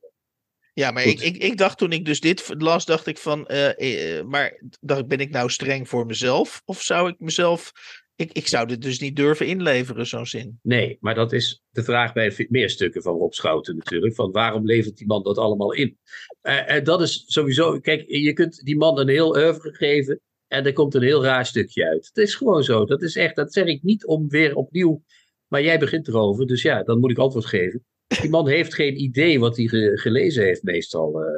[0.73, 3.71] Ja, maar ik, ik, ik, dacht toen ik dus dit las, dacht ik van, uh,
[3.79, 6.63] uh, maar dacht, ben ik nou streng voor mezelf?
[6.65, 7.73] Of zou ik mezelf,
[8.17, 10.59] ik, ik zou dit dus niet durven inleveren, zo'n zin.
[10.63, 14.67] Nee, maar dat is de vraag bij meer stukken van Rob Schouten natuurlijk, van waarom
[14.67, 15.99] levert die man dat allemaal in?
[16.43, 20.67] Uh, en dat is sowieso, kijk, je kunt die man een heel oeuvre geven en
[20.67, 22.07] er komt een heel raar stukje uit.
[22.07, 25.03] Het is gewoon zo, dat is echt, dat zeg ik niet om weer opnieuw
[25.49, 27.85] maar jij begint erover, dus ja, dan moet ik antwoord geven.
[28.21, 31.23] Die man heeft geen idee wat hij gelezen heeft meestal.
[31.23, 31.29] Uh,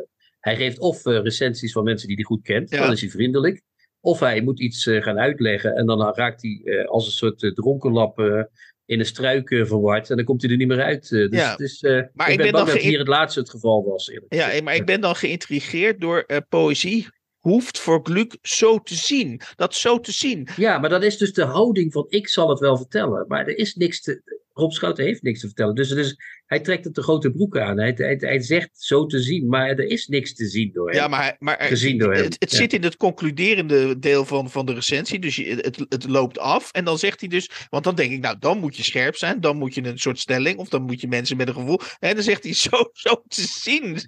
[0.41, 3.63] hij geeft of uh, recensies van mensen die hij goed kent, dan is hij vriendelijk.
[4.01, 8.19] Of hij moet iets uh, gaan uitleggen en dan raakt hij als een soort dronkenlap
[8.85, 11.09] in een struik verward en dan komt hij er niet meer uit.
[11.09, 11.57] dus ja.
[11.57, 14.13] dus, maar ik ben, ben bang dat hier het laatste het geval was.
[14.29, 17.07] Ja, maar ik ben dan geïntrigeerd door poëzie
[17.39, 19.41] hoeft voor Gluck zo te zien.
[19.57, 20.49] Dat zo te zien.
[20.57, 23.25] Ja, maar dat is dus de houding van ik zal het wel vertellen.
[23.29, 24.38] Maar er is niks te.
[24.59, 25.75] Rob Schouten heeft niks te vertellen.
[25.75, 26.17] Dus, dus
[26.47, 27.79] hij trekt het de grote broek aan.
[27.79, 30.97] Hij, hij, hij, zegt zo te zien, maar er is niks te zien door hem.
[30.97, 34.75] Ja, maar, maar gezien door het, het zit in het concluderende deel van, van de
[34.75, 35.19] recensie.
[35.19, 36.73] Dus je, het, het loopt af.
[36.73, 37.51] En dan zegt hij dus.
[37.71, 39.41] Want dan denk ik, nou, dan moet je scherp zijn.
[39.41, 40.59] Dan moet je een soort stelling.
[40.59, 41.81] Of dan moet je mensen met een gevoel.
[41.99, 43.99] En dan zegt hij zo, zo te zien.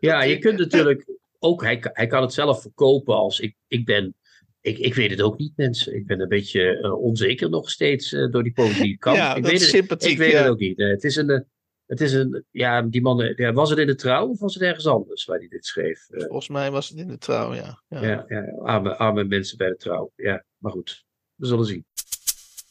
[0.00, 1.04] Ja, je kunt natuurlijk
[1.38, 4.14] ook, hij, hij kan het zelf verkopen als ik, ik ben.
[4.60, 5.94] Ik, ik weet het ook niet, mensen.
[5.94, 9.16] Ik ben een beetje uh, onzeker nog steeds uh, door die politiek kant.
[9.16, 10.10] ja, ik dat weet is sympathiek.
[10.10, 10.78] Ik weet het ook niet.
[10.78, 11.46] Uh, het is een.
[11.86, 14.62] Het is een, ja, die man, ja, was het in de trouw of was het
[14.62, 16.06] ergens anders waar hij dit schreef?
[16.08, 17.82] Volgens mij was het in de trouw, ja.
[17.88, 20.12] Ja, ja, ja arme, arme mensen bij de trouw.
[20.16, 21.84] Ja, maar goed, we zullen zien.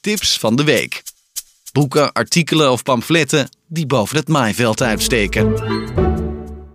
[0.02, 1.02] Tips van de week.
[1.72, 5.54] Boeken, artikelen of pamfletten die boven het maaiveld uitsteken.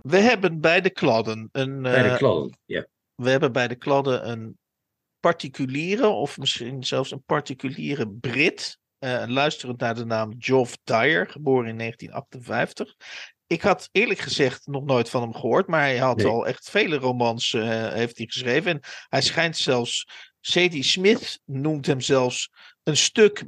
[0.01, 1.81] We hebben bij de kladden een.
[1.81, 2.85] Bij de kladden, ja.
[3.15, 4.57] We hebben bij de kladden een
[5.25, 8.77] particuliere, of misschien zelfs een particuliere Brit.
[8.99, 12.95] Uh, luisterend naar de naam Geoff Dyer, geboren in 1958.
[13.47, 16.95] Ik had eerlijk gezegd nog nooit van hem gehoord, maar hij had al echt vele
[16.95, 18.71] romans uh, heeft hij geschreven.
[18.71, 20.07] En hij schijnt zelfs,
[20.41, 20.85] C.D.
[20.85, 22.49] Smith noemt hem zelfs
[22.83, 23.43] een stuk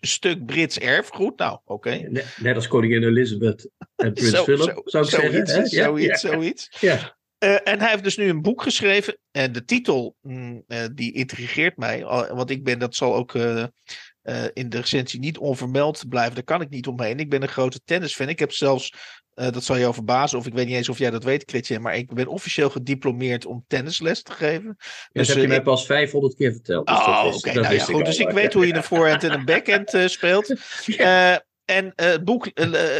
[0.00, 1.38] stuk Brits erfgoed.
[1.38, 1.90] Nou, oké.
[1.90, 5.78] Net, net, als koningin Elizabeth en prins Philip, zo, zou ik zoiets, zeggen.
[5.78, 5.84] Hè?
[5.84, 6.30] Zoiets, ja.
[6.30, 6.68] zoiets.
[6.80, 7.16] Ja.
[7.44, 9.18] Uh, en hij heeft dus nu een boek geschreven.
[9.30, 12.04] En de titel, mm, uh, die intrigeert mij.
[12.28, 13.64] Want ik ben, dat zal ook uh,
[14.52, 16.34] in de recensie niet onvermeld blijven.
[16.34, 17.18] Daar kan ik niet omheen.
[17.18, 18.28] Ik ben een grote tennisfan.
[18.28, 18.94] Ik heb zelfs
[19.34, 21.96] dat zal jou verbazen, of ik weet niet eens of jij dat weet, Christian, maar
[21.96, 24.74] ik ben officieel gediplomeerd om tennisles te geven.
[24.78, 26.86] Ja, dus, dat heb je mij pas 500 keer verteld.
[26.86, 27.36] Dus oh, oké.
[27.36, 28.04] Okay, nou ja, goed.
[28.04, 30.54] Dus ik weet hoe je een voorhand en een backhand speelt.
[30.86, 31.44] Ja.
[31.64, 32.50] En het boek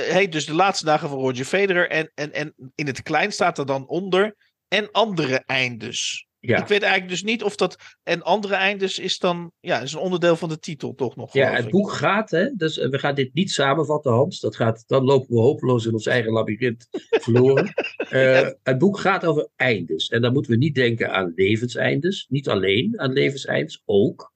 [0.08, 1.90] heet dus De Laatste Dagen van Roger Federer.
[1.90, 4.36] En, en, en in het klein staat er dan onder.
[4.68, 6.26] En andere eindes.
[6.46, 6.60] Ja.
[6.60, 9.98] Ik weet eigenlijk dus niet of dat en andere eindes is dan ja, is een
[10.00, 11.32] onderdeel van de titel toch nog.
[11.32, 14.40] Ja, het boek gaat, hè, dus we gaan dit niet samenvatten, Hans.
[14.40, 16.88] Dat gaat, dan lopen we hopeloos in ons eigen labyrint
[17.24, 17.72] verloren.
[18.10, 20.08] uh, het boek gaat over eindes.
[20.08, 22.26] En dan moeten we niet denken aan levenseindes.
[22.28, 24.32] Niet alleen aan levenseindes, ook.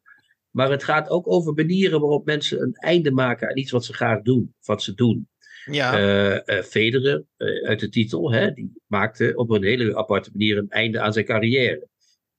[0.58, 3.92] Maar het gaat ook over manieren waarop mensen een einde maken aan iets wat ze
[3.92, 5.28] graag doen, wat ze doen.
[5.64, 5.98] Ja.
[5.98, 7.24] Uh, uh, Federer,
[7.62, 11.24] uit de titel, hè, die maakte op een hele aparte manier een einde aan zijn
[11.24, 11.88] carrière.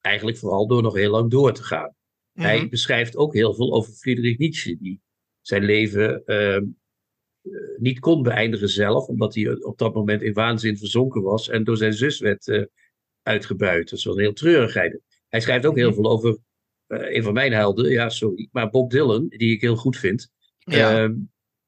[0.01, 1.95] Eigenlijk vooral door nog heel lang door te gaan.
[2.33, 2.69] Hij mhm.
[2.69, 5.01] beschrijft ook heel veel over Friedrich Nietzsche, die
[5.41, 6.61] zijn leven uh,
[7.77, 11.77] niet kon beëindigen zelf, omdat hij op dat moment in waanzin verzonken was en door
[11.77, 12.67] zijn zus werd
[13.21, 13.89] uitgebuit.
[13.89, 14.99] Dat was een heel treurigheid.
[15.27, 16.01] Hij schrijft ook heel mhm.
[16.01, 16.37] veel over
[16.89, 20.31] een van mijn helden, ja, sorry, maar Bob Dylan, die ik heel goed vind.
[20.57, 20.97] Ja.
[20.97, 21.13] Ehm,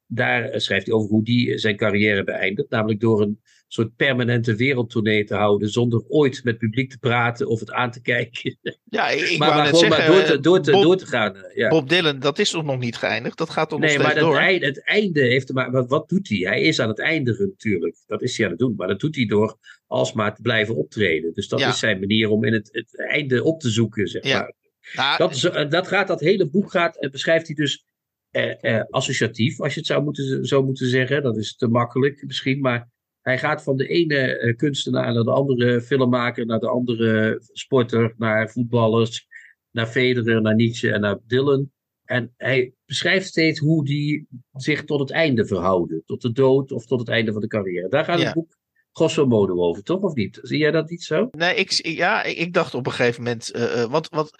[0.06, 3.40] daar schrijft hij over hoe die zijn carrière beëindigt, namelijk door een
[3.72, 5.68] soort permanente wereldtournee te houden.
[5.68, 8.58] zonder ooit met publiek te praten of het aan te kijken.
[8.84, 11.36] Ja, ik maar, maar gewoon maar door te, door te, Bob, door te gaan.
[11.36, 11.68] Eh, ja.
[11.68, 13.38] Bob Dylan, dat is toch nog niet geëindigd?
[13.38, 14.40] Dat gaat toch nog nee, steeds maar door?
[14.40, 15.72] Nee, maar het einde heeft te maken.
[15.72, 16.38] Wat, wat doet hij?
[16.38, 17.96] Hij is aan het eindigen natuurlijk.
[18.06, 18.74] Dat is hij aan het doen.
[18.76, 21.34] Maar dat doet hij door alsmaar te blijven optreden.
[21.34, 21.68] Dus dat ja.
[21.68, 24.38] is zijn manier om in het, het einde op te zoeken, zeg ja.
[24.38, 24.54] maar.
[24.94, 27.84] Nou, dat, is, eh, dat gaat, dat hele boek gaat, en beschrijft hij dus
[28.30, 31.22] eh, eh, associatief, als je het zou moeten, zou moeten zeggen.
[31.22, 32.90] Dat is te makkelijk misschien, maar
[33.20, 38.14] hij gaat van de ene uh, kunstenaar naar de andere filmmaker, naar de andere sporter,
[38.16, 39.26] naar voetballers,
[39.70, 41.70] naar Federer, naar Nietzsche en naar Dylan.
[42.04, 46.02] En hij beschrijft steeds hoe die zich tot het einde verhouden.
[46.06, 47.88] Tot de dood of tot het einde van de carrière.
[47.88, 48.24] Daar gaat ja.
[48.24, 48.56] het boek
[48.92, 50.00] grosso modo over, toch?
[50.00, 50.38] Of niet?
[50.42, 51.28] Zie jij dat niet zo?
[51.30, 53.56] Nee, ik, ja, ik dacht op een gegeven moment.
[53.56, 54.34] Uh, wat, wat,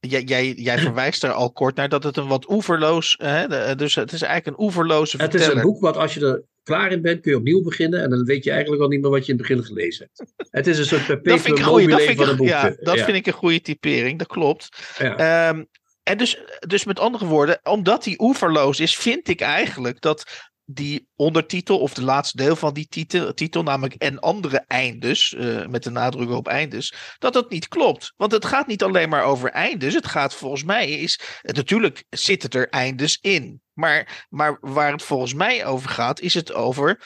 [0.00, 3.14] Jij, jij, jij verwijst er al kort naar dat het een wat oeverloos.
[3.18, 6.42] Hè, dus het is eigenlijk een oeverloze Het is een boek wat als je er
[6.62, 8.02] klaar in bent, kun je opnieuw beginnen.
[8.02, 10.32] En dan weet je eigenlijk al niet meer wat je in het begin gelezen hebt.
[10.50, 12.46] Het is een soort perpetuum mobile van een boek.
[12.46, 13.04] Ja, dat ja.
[13.04, 14.68] vind ik een goede typering, dat klopt.
[14.98, 15.48] Ja.
[15.48, 15.68] Um,
[16.02, 21.08] en dus, dus met andere woorden, omdat hij oeverloos is, vind ik eigenlijk dat die
[21.16, 25.82] ondertitel, of de laatste deel van die titel, titel namelijk en andere eindes, uh, met
[25.82, 28.12] de nadruk op eindes, dat dat niet klopt.
[28.16, 32.50] Want het gaat niet alleen maar over eindes, het gaat volgens mij is, natuurlijk zitten
[32.50, 33.60] er eindes in.
[33.80, 37.00] Maar, maar waar het volgens mij over gaat, is het over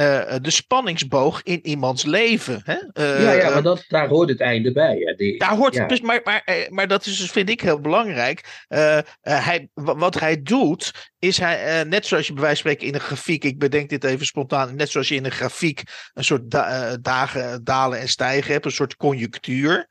[0.00, 2.60] uh, de spanningsboog in iemands leven.
[2.64, 2.74] Hè?
[2.74, 4.96] Uh, ja, ja, maar dat, daar hoort het einde bij.
[4.98, 5.14] Ja.
[5.14, 5.86] Die, daar hoort, ja.
[5.86, 8.64] dus, maar, maar, maar dat is, dus, vind ik heel belangrijk.
[8.68, 12.94] Uh, hij, wat hij doet, is hij, net zoals je bij wijze van spreken in
[12.94, 15.82] een grafiek, ik bedenk dit even spontaan, net zoals je in een grafiek
[16.14, 19.88] een soort da dagen, dalen en stijgen hebt, een soort conjunctuur,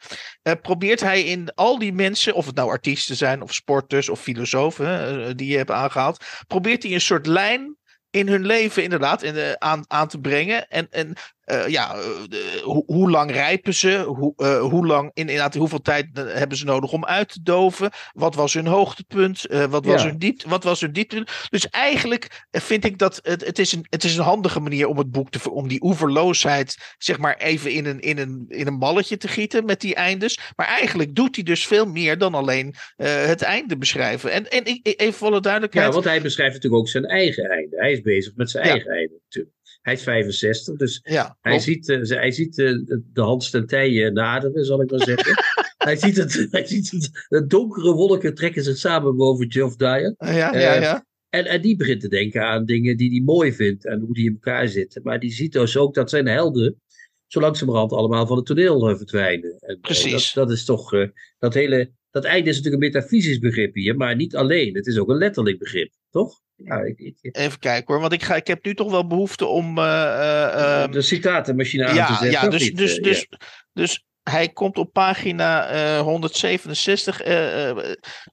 [0.61, 5.37] probeert hij in al die mensen, of het nou artiesten zijn, of sporters, of filosofen,
[5.37, 7.77] die je hebt aangehaald, probeert hij een soort lijn
[8.09, 10.67] in hun leven inderdaad in aan, aan te brengen.
[10.69, 11.13] En, en
[11.45, 14.03] uh, ja, uh, hoe, hoe lang rijpen ze?
[14.07, 17.89] Hoe, uh, hoe lang, inderdaad, hoeveel tijd hebben ze nodig om uit te doven?
[18.13, 19.45] Wat was hun hoogtepunt?
[19.69, 20.07] wat, was ja.
[20.07, 21.27] hun diepte, wat was hun diepte?
[21.49, 24.97] Dus eigenlijk vind ik dat het, het, is een, het is een handige manier om
[24.97, 28.79] het boek te om die oeverloosheid, zeg maar, even in een, in een, in een
[28.79, 30.39] balletje te gieten met die eindes.
[30.55, 34.31] Maar eigenlijk doet hij dus veel meer dan alleen het einde beschrijven.
[34.31, 35.87] En, en even volle duidelijkheid.
[35.87, 37.77] Ja, want hij beschrijft natuurlijk ook zijn eigen einde.
[37.77, 38.71] Hij is bezig met zijn ja.
[38.71, 39.55] eigen einde natuurlijk.
[39.85, 42.79] Hij is 65, dus ja, hij, ziet, uh, hij ziet uh,
[43.13, 45.33] de Hans ten naderen, zal ik maar zeggen.
[45.77, 50.15] hij ziet, het, hij ziet het, de donkere wolken trekken zich samen boven Geoff Dyer.
[50.17, 51.05] Ja, ja, uh, ja.
[51.29, 54.25] En, en die begint te denken aan dingen die hij mooi vindt en hoe die
[54.25, 55.01] in elkaar zitten.
[55.03, 56.81] Maar die ziet dus ook dat zijn helden
[57.27, 59.57] zo langzamerhand allemaal van het toneel verdwijnen.
[59.59, 60.33] En, Precies.
[60.33, 60.91] Dat, dat, is toch,
[61.39, 64.75] dat hele, dat einde is natuurlijk een metafysisch begrip hier, maar niet alleen.
[64.75, 66.41] Het is ook een letterlijk begrip, toch?
[66.55, 69.45] Ja, ik, ik, Even kijken hoor, want ik, ga, ik heb nu toch wel behoefte
[69.45, 69.77] om.
[69.77, 72.31] Uh, uh, de citatenmachine aan ja, te zetten.
[72.31, 73.37] Ja, dus, niet, dus, dus, ja.
[73.73, 77.21] dus hij komt op pagina uh, 167.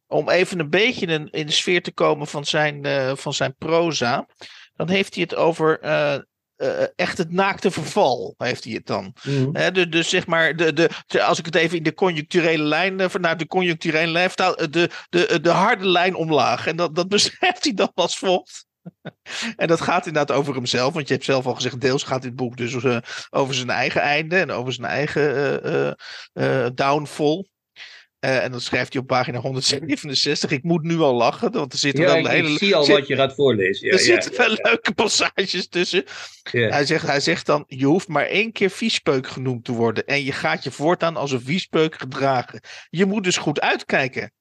[0.06, 4.26] om even een beetje in, in, de sfeer te komen van zijn, van zijn proza.
[4.74, 5.80] Dan heeft hij het over
[6.62, 9.14] eh, echt het naakte verval, heeft hij het dan.
[9.22, 9.72] Mhm.
[9.72, 13.14] De, dus zeg maar, de, de, als ik het even in de conjuncturele lijn, eh,
[13.14, 16.66] naar de conjuncturele lijn vertaal, eh, de, de, de harde lijn omlaag.
[16.66, 18.66] En dat, dat beschrijft hij dan als volgt.
[19.56, 22.36] en dat gaat inderdaad over hemzelf, want je hebt zelf al gezegd, deels gaat dit
[22.36, 22.96] boek dus uh,
[23.30, 25.92] over zijn eigen einde en over zijn eigen uh,
[26.32, 27.46] uh, downfall.
[28.24, 30.50] Uh, en dan schrijft hij op pagina 167.
[30.50, 32.50] Ik moet nu al lachen, want er zitten ja, wel hele.
[32.50, 33.86] Ik zie al zit, wat je gaat voorlezen.
[33.86, 36.04] Ja, er ja, zitten wel leuke passages tussen.
[36.50, 40.06] Hij, zegt, hij zegt dan: Je hoeft maar één keer viespeuk genoemd te worden.
[40.06, 42.60] En je gaat je voortaan als een viespeuk gedragen.
[42.90, 44.32] Je moet dus goed uitkijken.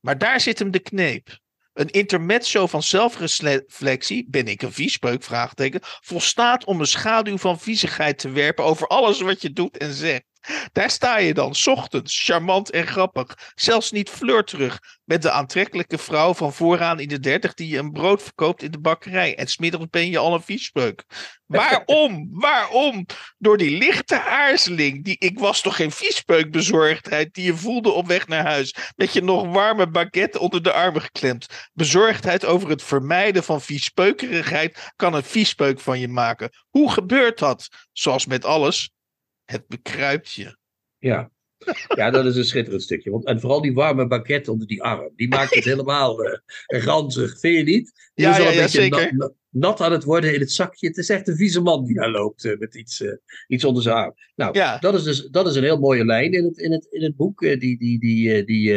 [0.00, 1.40] Maar daar zit hem de kneep.
[1.72, 5.22] Een intermezzo van zelfreflectie, ben ik een viespeuk?
[5.22, 9.92] Vraagteken, volstaat om een schaduw van viezigheid te werpen over alles wat je doet en
[9.92, 10.24] zegt.
[10.72, 13.52] Daar sta je dan, ochtends, charmant en grappig.
[13.54, 17.92] Zelfs niet flirterig met de aantrekkelijke vrouw van vooraan in de dertig die je een
[17.92, 19.36] brood verkoopt in de bakkerij.
[19.36, 21.04] En smiddags ben je al een viespeuk.
[21.46, 22.28] Waarom?
[22.30, 23.06] Waarom?
[23.38, 28.26] Door die lichte aarzeling, die ik was toch geen viespeukbezorgdheid, die je voelde op weg
[28.26, 28.74] naar huis.
[28.96, 31.70] Met je nog warme baguette onder de armen geklemd.
[31.72, 36.50] Bezorgdheid over het vermijden van viespeukerigheid kan een viespeuk van je maken.
[36.70, 37.68] Hoe gebeurt dat?
[37.92, 38.90] Zoals met alles,
[39.44, 40.56] het bekruipt je.
[40.98, 41.30] Ja.
[41.96, 43.10] ja, dat is een schitterend stukje.
[43.10, 45.12] Want, en vooral die warme baguette onder die arm.
[45.16, 47.40] Die maakt het helemaal uh, ranzig.
[47.40, 48.10] Vind je niet?
[48.14, 49.16] Die ja, is al een ja, beetje zeker.
[49.16, 50.86] nat, nat, aan het worden in het zakje.
[50.86, 53.12] Het is echt een vieze man die daar loopt uh, met iets, uh,
[53.46, 54.14] iets onder zijn arm.
[54.34, 54.78] Nou, ja.
[54.78, 57.16] dat, is dus, dat is een heel mooie lijn in het, in het, in het
[57.16, 57.40] boek.
[57.40, 58.74] die, die, die, die,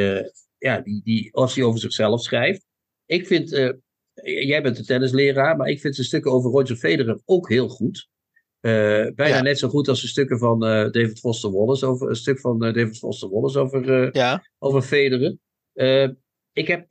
[0.58, 2.66] ja, die, die, hij over zichzelf schrijft.
[3.06, 3.50] Ik vind,
[4.24, 8.10] jij bent de tennisleraar, maar ik vind zijn stukken over Roger Federer ook heel goed.
[8.66, 8.72] Uh,
[9.16, 9.42] bijna Ja.
[9.42, 12.66] net zo goed als een stukken van uh, David Foster Wallace over een stuk van
[12.66, 14.44] uh, David Foster Wallace over, Ja.
[14.60, 15.38] over Federer.
[16.54, 16.86] ik heb,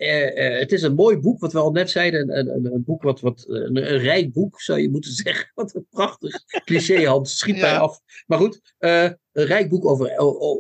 [0.59, 2.39] het is een mooi boek, wat we al net zeiden.
[2.39, 5.51] Een, een, een boek wat, wat een, een, rijk boek zou je moeten zeggen.
[5.55, 6.35] Wat een prachtig
[6.65, 7.39] cliché, Hans.
[7.39, 7.79] Schiet mij Ja.
[7.79, 8.01] af.
[8.27, 10.13] Maar goed, een rijk boek over,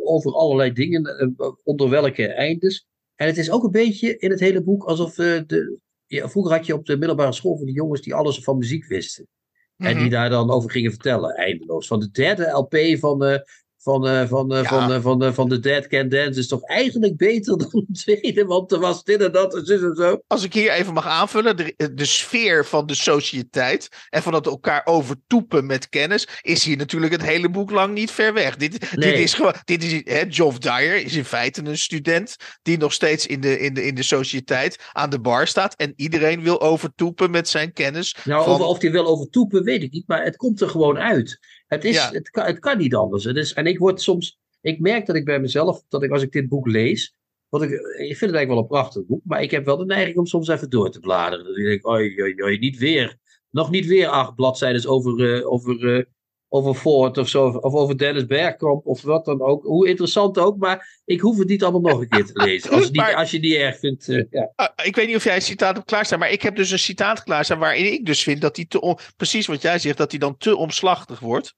[0.04, 2.86] over allerlei dingen, onder welke eindes.
[3.14, 5.78] En het is ook een beetje in het hele boek alsof de.
[6.06, 8.86] Ja, vroeger had je op de middelbare school van die jongens die alles van muziek
[8.86, 9.28] wisten.
[9.76, 11.86] En die daar dan over gingen vertellen, eindeloos.
[11.86, 13.42] Van de derde LP van,
[13.84, 14.68] van, uh, van, uh, Ja.
[14.68, 17.98] van, uh, van, uh, van The Dead Can Dance is toch eigenlijk beter dan de
[17.98, 20.20] tweede, want er was dit en dat en zo en zo.
[20.26, 24.46] Als ik hier even mag aanvullen, de, de sfeer van de sociëteit en van het
[24.46, 28.56] elkaar overtoepen met kennis, is hier natuurlijk het hele boek lang niet ver weg.
[28.56, 29.10] Dit, Nee.
[29.12, 32.92] dit is gewoon, dit is, hè, Geoff Dyer is in feite een student die nog
[32.92, 36.60] steeds in de, in, de, in de sociëteit aan de bar staat en iedereen wil
[36.60, 38.16] overtoepen met zijn kennis.
[38.24, 40.98] Nou, van- over, of hij wil overtoepen, weet ik niet, maar het komt er gewoon
[40.98, 41.38] uit.
[41.74, 42.10] Het, is, Ja.
[42.12, 43.24] het, kan, het kan niet anders.
[43.24, 46.22] Het is, en ik word soms, ik merk dat ik bij mezelf, dat ik als
[46.22, 47.14] ik dit boek lees,
[47.48, 47.78] wat ik, ik
[48.16, 50.48] vind het eigenlijk wel een prachtig boek, maar ik heb wel de neiging om soms
[50.48, 51.44] even door te bladeren.
[51.44, 53.16] Dan denk ik, oei, oei, oei, niet weer,
[53.50, 56.04] nog niet weer acht bladzijden over, eh, over, eh,
[56.48, 59.64] over Ford of zo, of over Dennis Bergkamp of wat dan ook.
[59.64, 62.70] Hoe interessant ook, maar ik hoef het niet allemaal nog een keer te lezen.
[62.70, 64.52] Als, niet, Maar- als je het niet erg vindt, eh, ja.
[64.56, 66.78] Ah, ik weet niet of jij een citaat hebt klaarstaan, maar ik heb dus een
[66.78, 70.20] citaat klaarstaan waarin ik dus vind dat hij te, precies wat jij zegt, dat hij
[70.20, 71.54] dan te omslachtig wordt.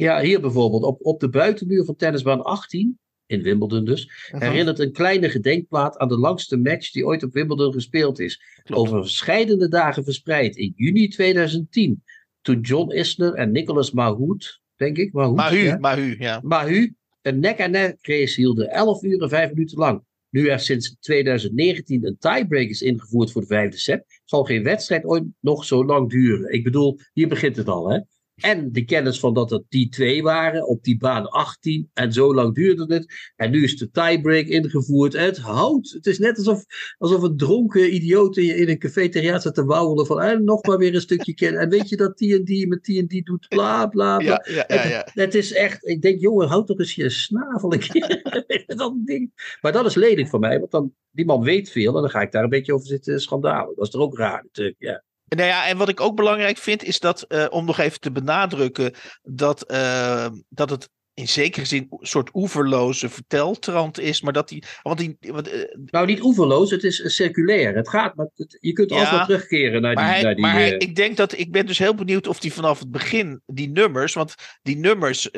[0.00, 4.92] Ja, hier bijvoorbeeld, op, op de buitenmuur van tennisbaan 18, in Wimbledon dus, herinnert een
[4.92, 8.42] kleine gedenkplaat aan de langste match die ooit op Wimbledon gespeeld is.
[8.62, 8.80] Klopt.
[8.80, 12.02] Over verschillende dagen verspreid in juni 2010.
[12.40, 16.40] Toen John Isner en Nicolas Mahut, denk ik, Mahut, Mahu, ja, Mahu, ja.
[16.42, 20.02] Mahu een nek-aan-nek race hielden, 11 uur en 5 minuten lang.
[20.30, 25.04] Nu er sinds 2019 een tiebreak is ingevoerd voor de vijfde set, zal geen wedstrijd
[25.04, 26.52] ooit nog zo lang duren.
[26.52, 28.00] Ik bedoel, hier begint het al, hè?
[28.40, 32.34] En de kennis van dat het die twee waren op die baan 18 en zo
[32.34, 33.32] lang duurde het.
[33.36, 35.14] En nu is de tiebreak ingevoerd.
[35.14, 35.92] En het houdt.
[35.92, 36.64] Het is net alsof,
[36.98, 40.78] alsof een dronken idioot in, in een cafeteria zit te wauwelen van en nog maar
[40.78, 41.60] weer een stukje kennen.
[41.60, 44.42] En weet je dat die en die met die en die doet, bla bla bla.
[44.44, 45.08] Ja, ja, ja, ja.
[45.12, 48.22] Het is echt, ik denk, jongen, houd toch eens je snavel een keer
[48.76, 49.56] dat ding.
[49.60, 52.20] Maar dat is lelijk voor mij, want dan, die man weet veel en dan ga
[52.20, 53.74] ik daar een beetje over zitten schandalen.
[53.74, 55.04] Dat is toch ook raar natuurlijk, ja.
[55.36, 58.12] Nou ja, en wat ik ook belangrijk vind, is dat, eh, om nog even te
[58.12, 64.48] benadrukken, dat, eh, dat het in zekere zin een soort oeverloze verteltrand is, maar dat
[64.48, 64.64] die.
[64.82, 67.74] Want die want, eh, Nou, niet oeverloos, het is circulair.
[67.76, 70.04] Het gaat, maar het- je kunt altijd terugkeren naar die...
[70.04, 71.38] maar hij, naar die maar hij- ik denk dat.
[71.38, 75.28] Ik ben dus heel benieuwd of die vanaf het begin, die nummers, want die nummers.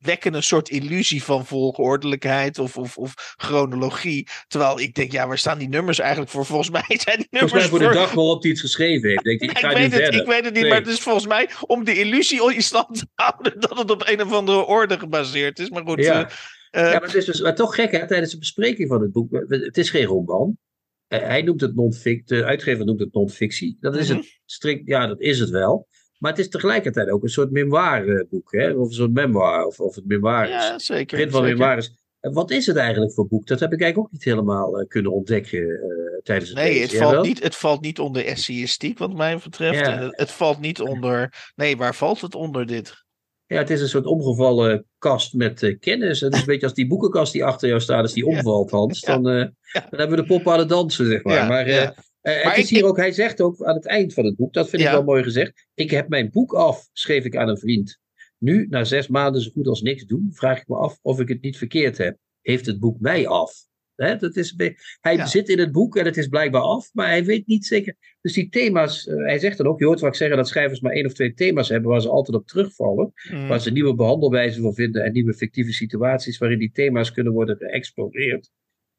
[0.00, 4.28] Wekken een soort illusie van volgordelijkheid of, of, of chronologie.
[4.46, 6.46] Terwijl ik denk, ja, waar staan die nummers eigenlijk voor?
[6.46, 9.24] Volgens mij zijn die nummers Volgens mij voor de dag waarop hij iets geschreven heeft.
[9.24, 10.20] Denk ik, ik Ja, ga ik nu weet het, verder.
[10.20, 10.70] ik weet het niet, Nee.
[10.70, 14.02] maar het is volgens mij om de illusie in stand te houden dat het op
[14.08, 15.70] een of andere orde gebaseerd is.
[15.70, 16.28] Maar goed, Ja.
[16.28, 19.00] eh, eh, Ja, maar het is dus maar toch gek, hè, tijdens de bespreking van
[19.00, 19.44] het boek.
[19.48, 20.58] Het is geen roman.
[21.06, 23.76] Hij noemt het non-fictie, de uitgever noemt het non-fictie.
[23.80, 24.16] Dat is Mhm.
[24.18, 25.86] het strikt, ja, dat is het wel.
[26.18, 28.70] Maar het is tegelijkertijd ook een soort memoireboek, hè?
[28.70, 31.16] Of een soort memoir, of, of het memoir Ja, zeker.
[31.16, 31.56] print van zeker.
[31.56, 31.90] memoires.
[32.20, 33.46] En wat is het eigenlijk voor boek?
[33.46, 36.82] Dat heb ik eigenlijk ook niet helemaal eh, kunnen ontdekken eh, tijdens het Nee, lezen.
[36.82, 37.22] het Jij valt, wel?
[37.24, 39.78] niet, het valt niet onder essayistiek, wat mij betreft.
[39.78, 39.92] Ja.
[39.92, 41.32] En het, het valt niet onder.
[41.54, 43.04] Nee, waar valt het onder dit?
[43.46, 46.20] Ja, het is een soort omgevallen kast met eh, kennis.
[46.20, 49.00] Het is een beetje als die boekenkast die achter jou staat, als die omvalt, Hans.
[49.00, 49.86] Dan, eh, Ja.
[49.90, 51.34] dan hebben we de poppen aan het dansen, zeg maar.
[51.34, 51.94] Ja, maar eh, ja.
[52.34, 54.52] Eh, het is ik- hier ook, hij zegt ook aan het eind van het boek,
[54.52, 55.66] dat vind ik wel mooi gezegd.
[55.74, 57.98] Ik heb mijn boek af, schreef ik aan een vriend.
[58.38, 61.28] Nu, na zes maanden zo goed als niks doen, vraag ik me af of ik
[61.28, 62.16] het niet verkeerd heb.
[62.40, 63.52] Heeft het boek mij af?
[63.96, 64.54] Dat is,
[65.00, 65.26] hij Ja.
[65.26, 67.96] zit in het boek en het is blijkbaar af, maar hij weet niet zeker.
[68.20, 70.92] Dus die thema's, eh, hij zegt dan ook, je hoort vaak zeggen dat schrijvers maar
[70.92, 73.12] één of twee thema's hebben waar ze altijd op terugvallen.
[73.30, 73.48] Mm.
[73.48, 77.56] Waar ze nieuwe behandelwijzen voor vinden en nieuwe fictieve situaties waarin die thema's kunnen worden
[77.56, 78.50] geëxploreerd.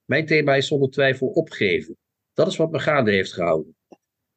[0.06, 1.98] Mijn thema is zonder twijfel opgeven.
[2.38, 3.76] Dat is wat me gaande heeft gehouden.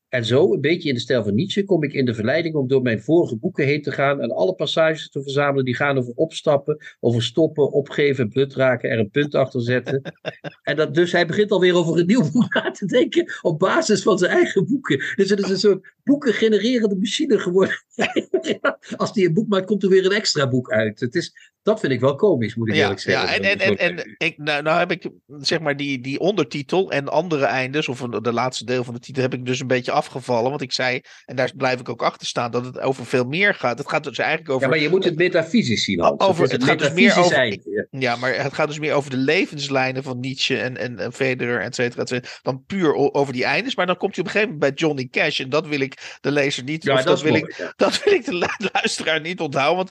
[0.08, 2.68] En zo, een beetje in de stijl van Nietzsche, kom ik in de verleiding om
[2.68, 6.12] door mijn vorige boeken heen te gaan en alle passages te verzamelen die gaan over
[6.14, 10.02] opstappen, over stoppen, opgeven, put raken, er een punt achter zetten.
[10.62, 14.02] en dat, dus hij begint alweer over een nieuw boek na te denken op basis
[14.02, 14.98] van zijn eigen boeken.
[15.16, 17.84] Dus het is een soort boeken genererende machine geworden.
[18.96, 21.00] Als hij een boek maakt, komt er weer een extra boek uit.
[21.00, 23.28] Het is, dat vind ik wel komisch, moet ik Ja, eerlijk zeggen.
[23.28, 25.08] ja en, en, en, en ik, nou, nou heb ik
[25.38, 29.00] zeg maar die, die ondertitel en andere eindes, of een- de laatste deel van de
[29.00, 30.50] titel, heb ik dus een beetje afgevallen.
[30.50, 33.54] Want ik zei, en daar blijf ik ook achter staan, dat het over veel meer
[33.54, 33.78] gaat.
[33.78, 34.62] Het gaat dus eigenlijk over.
[34.62, 36.20] Ja, maar je moet het metafysisch zien, Hans.
[36.20, 38.00] Over- het gaat dus meer over- einde, ja.
[38.00, 41.60] Ja, maar het gaat dus meer over de levenslijnen van Nietzsche en, en, en Federer,
[41.60, 43.76] et cetera, et cetera, dan puur over die eindes.
[43.76, 45.40] Maar dan komt hij op een gegeven moment bij Johnny Cash.
[45.40, 47.42] En dat wil ik de lezer niet, Ja, of dat, wil mooi.
[47.42, 47.72] ik, ja.
[47.86, 49.76] dat wil ik de lu- luisteraar niet onthouden.
[49.76, 49.90] Want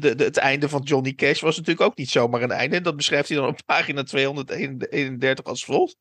[0.00, 2.76] de, de, het einde van Johnny Cash was natuurlijk ook niet zomaar een einde.
[2.76, 5.96] En dat beschrijft hij dan op pagina 231 als volgt.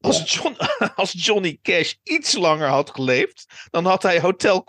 [0.00, 0.56] Als, John,
[0.94, 4.64] als Johnny Cash iets langer had geleefd, dan had hij Hotel,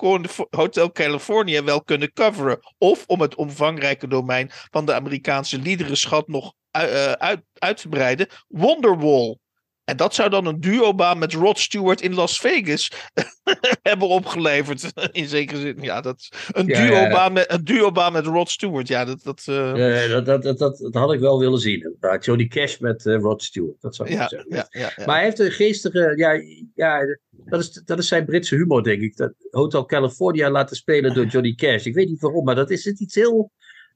[0.49, 2.59] Hotel California wel kunnen coveren.
[2.77, 8.27] Of om het omvangrijke domein van de Amerikaanse liederenschat nog eh, uit, uit te breiden,
[8.47, 9.37] Wonderwall.
[9.85, 12.91] En dat zou dan een duobaan met Rod Stewart in Las Vegas
[13.81, 14.91] hebben opgeleverd.
[15.11, 15.77] In zekere zin.
[15.81, 16.89] Ja, dat een, Ja, ja, ja.
[16.89, 18.87] duobaan, Met, een duobaan met Rod Stewart.
[18.87, 19.23] Ja, dat.
[19.23, 21.95] dat eh, dat, dat, dat, dat, dat had ik wel willen zien.
[22.19, 23.81] Johnny Cash met eh, Rod Stewart.
[23.81, 25.05] Dat zou ik ja, zeggen.
[25.05, 26.13] Maar hij heeft een geestige.
[26.15, 26.41] Ja,
[26.75, 29.17] ja dat, is, dat is zijn Britse humor, denk ik.
[29.17, 31.85] Dat Hotel California laten spelen door Johnny Cash.
[31.85, 33.51] Ik weet niet waarom, maar dat is het iets heel.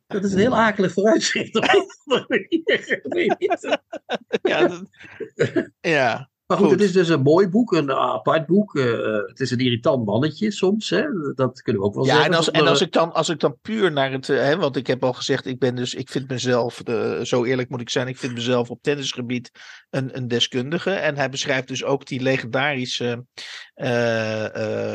[0.07, 1.55] Dat is een heel akelig vooruitzicht.
[1.55, 1.63] op
[2.05, 3.37] andere manier.
[4.41, 4.89] Ja, dat-
[5.81, 6.29] ja.
[6.47, 6.75] Maar goed, Goed.
[6.75, 8.75] het is dus een mooi boek, een apart boek.
[8.75, 8.85] eh,
[9.25, 11.03] het is een irritant mannetje soms, hè?
[11.35, 12.31] dat kunnen we ook wel Ja, zeggen.
[12.31, 14.29] en als, en als, ik dan, als ik dan puur naar het.
[14.29, 15.93] eh, Hè, want ik heb al gezegd, ik ben dus.
[15.93, 16.81] Ik vind mezelf.
[16.83, 18.07] eh, zo eerlijk moet ik zijn.
[18.07, 19.51] Ik vind mezelf op tennisgebied
[19.89, 20.89] een, een deskundige.
[20.91, 23.25] En hij beschrijft dus ook die legendarische.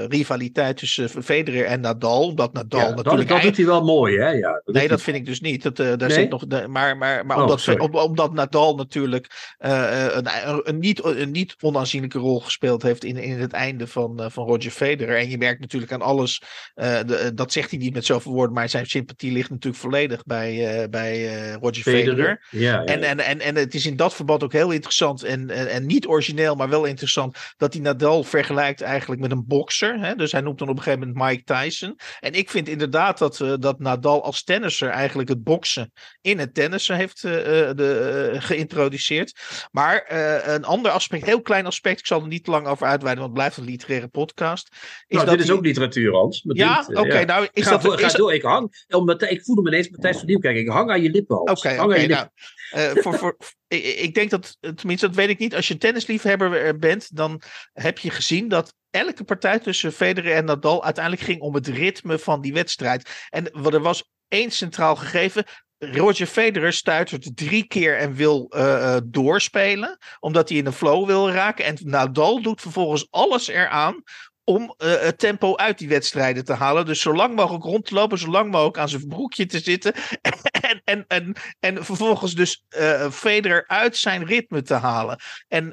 [0.08, 2.22] rivaliteit tussen Federer en Nadal.
[2.28, 3.28] Omdat Nadal ja, dat, natuurlijk.
[3.28, 4.28] dat eind- doet hij wel mooi, hè?
[4.30, 5.62] Ja, dat Nee, dat vind ik dus niet.
[5.62, 6.10] Dat, daar Nee?
[6.10, 10.28] zit nog, maar maar, maar Oh, omdat, om- omdat Nadal natuurlijk een,
[10.68, 14.46] een, niet, een niet onaanzienlijke rol gespeeld heeft in, in het einde van, eh, van
[14.46, 15.16] Roger Federer.
[15.18, 16.42] En je merkt natuurlijk aan alles,
[16.74, 19.82] eh, de, eh, dat zegt hij niet met zoveel woorden, maar zijn sympathie ligt natuurlijk
[19.82, 22.08] volledig bij, bij Roger Federer.
[22.08, 22.46] Federer.
[22.50, 25.50] Ja, ja, En, en, en, en het is in dat verband ook heel interessant en,
[25.50, 30.00] en, en niet origineel, maar wel interessant dat hij Nadal vergelijkt eigenlijk met een bokser.
[30.00, 30.14] Hè?
[30.14, 31.98] Dus hij noemt dan op een gegeven moment Mike Tyson.
[32.20, 36.96] En ik vind inderdaad dat, dat Nadal als tennisser eigenlijk het boksen in het tennissen
[36.96, 39.40] heeft de, geïntroduceerd.
[39.70, 40.04] Maar
[40.46, 43.36] een ander aspect, heel klein aspect, ik zal er niet te lang over uitweiden, want
[43.36, 44.68] het blijft een literaire podcast.
[44.70, 46.44] Is nou, dat dit is ook literatuur, Hans.
[46.46, 47.24] Ja, eh, oké, ja.
[47.24, 47.82] nou is ga, dat...
[47.82, 48.84] door, ga dat- door, ik hang.
[48.88, 50.56] Omdat, ik voelde me ineens Matthijs van Nieuwkerk.
[50.56, 51.64] Ik hang aan je lippen, Hans.
[51.64, 52.28] Oké, nou,
[52.70, 53.36] eh, voor, voor,
[53.68, 55.54] ik, ik denk dat, tenminste, dat weet ik niet.
[55.54, 60.44] Als je tennisliefhebber eh, bent, dan heb je gezien dat elke partij tussen Federer en
[60.44, 63.26] Nadal uiteindelijk ging om het ritme van die wedstrijd.
[63.28, 65.44] En wat er was één centraal gegeven.
[65.90, 71.06] Roger Federer stuitert drie keer en wil eh, eh, doorspelen, omdat hij in een flow
[71.06, 71.64] wil raken.
[71.64, 74.02] En Nadal doet vervolgens alles eraan
[74.44, 76.86] om eh, het tempo uit die wedstrijden te halen.
[76.86, 79.94] Dus zo lang mogelijk rond te lopen, zo lang mogelijk aan zijn broekje te zitten.
[80.70, 85.20] en, en, en, en vervolgens dus eh Federer uit zijn ritme te halen.
[85.48, 85.72] En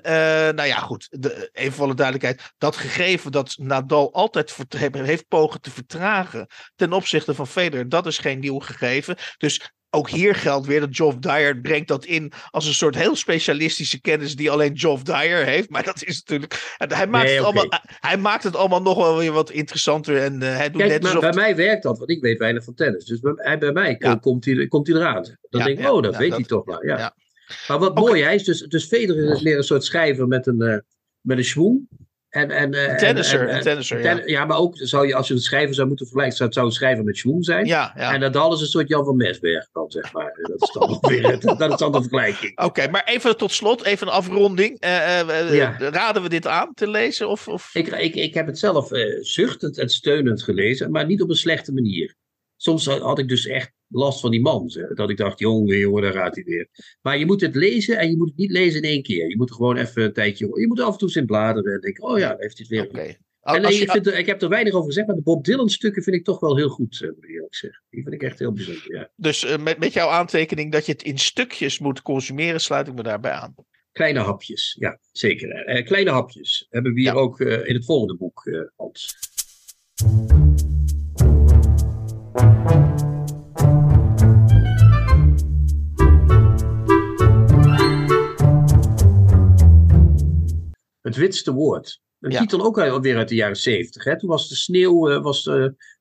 [0.55, 1.07] nou ja, goed.
[1.09, 2.53] De, even voor de duidelijkheid.
[2.57, 4.55] Dat gegeven dat Nadal altijd
[4.91, 9.17] heeft pogen te vertragen ten opzichte van Federer, dat is geen nieuw gegeven.
[9.37, 13.15] Dus ook hier geldt weer dat Geoff Dyer brengt dat in als een soort heel
[13.15, 15.69] specialistische kennis die alleen Geoff Dyer heeft.
[15.69, 16.75] Maar dat is natuurlijk.
[16.77, 17.67] Hij maakt, Nee, het, allemaal,
[17.99, 20.17] hij maakt het allemaal nog wel weer wat interessanter.
[20.17, 21.29] En eh, hij doet Kijk, net maar alsof.
[21.29, 23.05] bij mij werkt dat, want ik weet weinig van tennis.
[23.05, 24.15] Dus bij, bij mij Ja.
[24.15, 25.23] komt, hij, komt hij eraan.
[25.23, 26.85] Dan Ja, denk ik, ja, oh, dat weet dat- hij toch maar.
[26.85, 27.15] Ja.
[27.67, 30.61] Maar wat mooi, hij is dus, dus Federer is meer een soort schrijver met een,
[30.61, 30.77] eh
[31.21, 31.87] met een schwung.
[32.29, 34.23] En, en, een tennisser, en, en, een tennisser ten, ja.
[34.25, 34.45] ja.
[34.45, 36.75] maar ook zou je, als je een schrijver zou moeten vergelijken, zou het zou een
[36.75, 37.65] schrijver met Schwoen zijn.
[37.65, 38.13] Ja, ja.
[38.13, 40.39] En dat is een soort Jan van Mesberg dan, zeg maar.
[40.41, 42.59] Dat is dan weer dat is dan de vergelijking.
[42.59, 44.83] Oké, maar even tot slot, even een afronding.
[44.83, 45.75] Uh, uh, ja.
[45.77, 47.29] Raden we dit aan te lezen?
[47.29, 47.69] Of, of?
[47.73, 48.89] Ik, ik, ik heb het zelf
[49.21, 52.15] zuchtend en steunend gelezen, maar niet op een slechte manier.
[52.55, 54.71] Soms had ik dus echt last van die man.
[54.93, 56.67] Dat ik dacht, jongen, jongen, daar gaat hij weer.
[57.01, 59.29] Maar je moet het lezen en je moet het niet lezen in één keer.
[59.29, 60.59] Je moet gewoon even een tijdje...
[60.59, 62.69] Je moet af en toe eens in bladeren en denken, oh ja, heeft hij het
[62.69, 62.87] weer.
[62.87, 63.17] Okay.
[63.41, 66.03] En je, ik, vind, ik heb er weinig over gezegd, maar de Bob Dylan stukken
[66.03, 67.83] vind ik toch wel heel goed, moet ik eerlijk zeggen.
[67.89, 69.09] Die vind ik echt heel bijzonder, ja.
[69.15, 72.93] Dus uh, met, met jouw aantekening dat je het in stukjes moet consumeren, sluit ik
[72.93, 73.55] me daarbij aan.
[73.91, 75.77] Kleine hapjes, ja, zeker.
[75.77, 77.17] Uh, kleine hapjes hebben we hier ja.
[77.19, 79.17] ook uh, in het volgende boek, Hans.
[91.09, 92.01] Het witste woord.
[92.19, 92.39] Een ja.
[92.39, 94.17] titel ook alweer uit de jaren zeventig.
[94.17, 95.49] Toen was de sneeuw uh, was,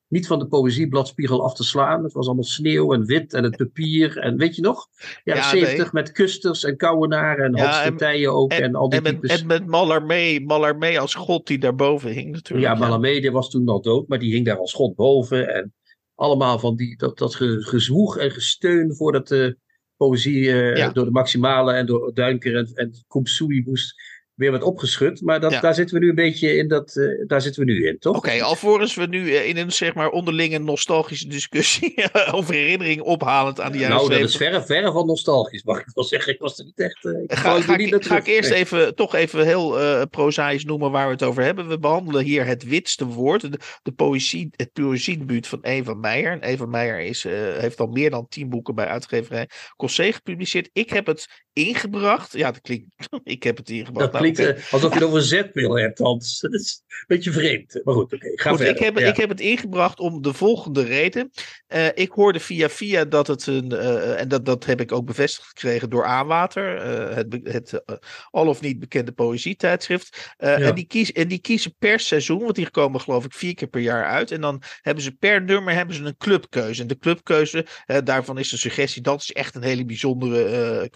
[0.09, 2.03] niet van de poëziebladspiegel af te slaan.
[2.03, 4.17] Het was allemaal sneeuw en wit en het papier.
[4.17, 4.87] En weet je nog?
[5.23, 6.03] Jaren ja, zeventig nee.
[6.03, 8.51] met kusters en kouwenaren en ja, ook.
[8.51, 9.41] En, en, al die en, met, types.
[9.41, 12.67] en met Mallarmé, Mallarmé als god die daarboven hing natuurlijk.
[12.67, 15.53] Ja, Mallarmé die was toen al dood, maar die hing daar als god boven.
[15.53, 15.73] En
[16.15, 19.57] allemaal van die, dat, dat gezwoeg en gesteun voordat de
[19.97, 20.89] poëzie uh, ja.
[20.89, 23.95] door de Maximale en door Duinker en, en Koepsoei moest
[24.39, 25.21] weer wat opgeschud.
[25.21, 26.67] Maar dat, daar zitten we nu een beetje in.
[26.67, 28.15] Dat, uh, daar zitten we nu in, toch?
[28.15, 33.01] Oké, okay, alvorens we nu uh, in een zeg maar onderlinge nostalgische discussie over herinnering
[33.01, 36.33] ophalend aan die jaren Nou, dat is verre, verre van nostalgisch, mag ik wel zeggen.
[36.33, 37.03] Ik was er niet echt...
[37.03, 40.65] Uh, ik ga, ga, niet ik, ga ik eerst even, toch even heel uh, prozaïs
[40.65, 41.67] noemen waar we het over hebben.
[41.67, 43.41] We behandelen hier het witste woord.
[43.41, 46.31] De, de poëzie, het poëziedebuut van Eva Meijer.
[46.31, 47.23] En Eva Meijer is,
[47.57, 50.69] heeft al meer dan tien boeken bij uitgeverij Cossé gepubliceerd.
[50.73, 52.33] Ik heb het ingebracht.
[52.33, 52.87] Ja, dat klinkt...
[53.23, 54.11] ik heb het ingebracht.
[54.11, 56.39] Dat klinkt uh, alsof je over een zetpil hebt, Hans.
[56.49, 57.81] Dat is een beetje vreemd.
[57.83, 58.15] Maar goed, oké.
[58.15, 58.75] Okay, ga goed, verder.
[58.75, 59.07] Ik heb, ja.
[59.07, 61.31] ik heb het ingebracht om de volgende reden.
[61.67, 63.73] Uh, ik hoorde via via dat het een...
[63.73, 66.81] Uh, en dat, dat heb ik ook bevestigd gekregen door Aanwater.
[67.15, 67.83] het het
[68.31, 70.33] al of niet bekende poëzietijdschrift.
[70.37, 70.57] Ja.
[70.57, 73.67] en, die kies, en die kiezen per seizoen, want die komen geloof ik vier keer
[73.67, 74.31] per jaar uit.
[74.31, 76.81] En dan hebben ze per nummer hebben ze een clubkeuze.
[76.81, 77.65] En de clubkeuze,
[78.03, 79.01] daarvan is de suggestie...
[79.01, 80.87] dat is echt een hele bijzondere,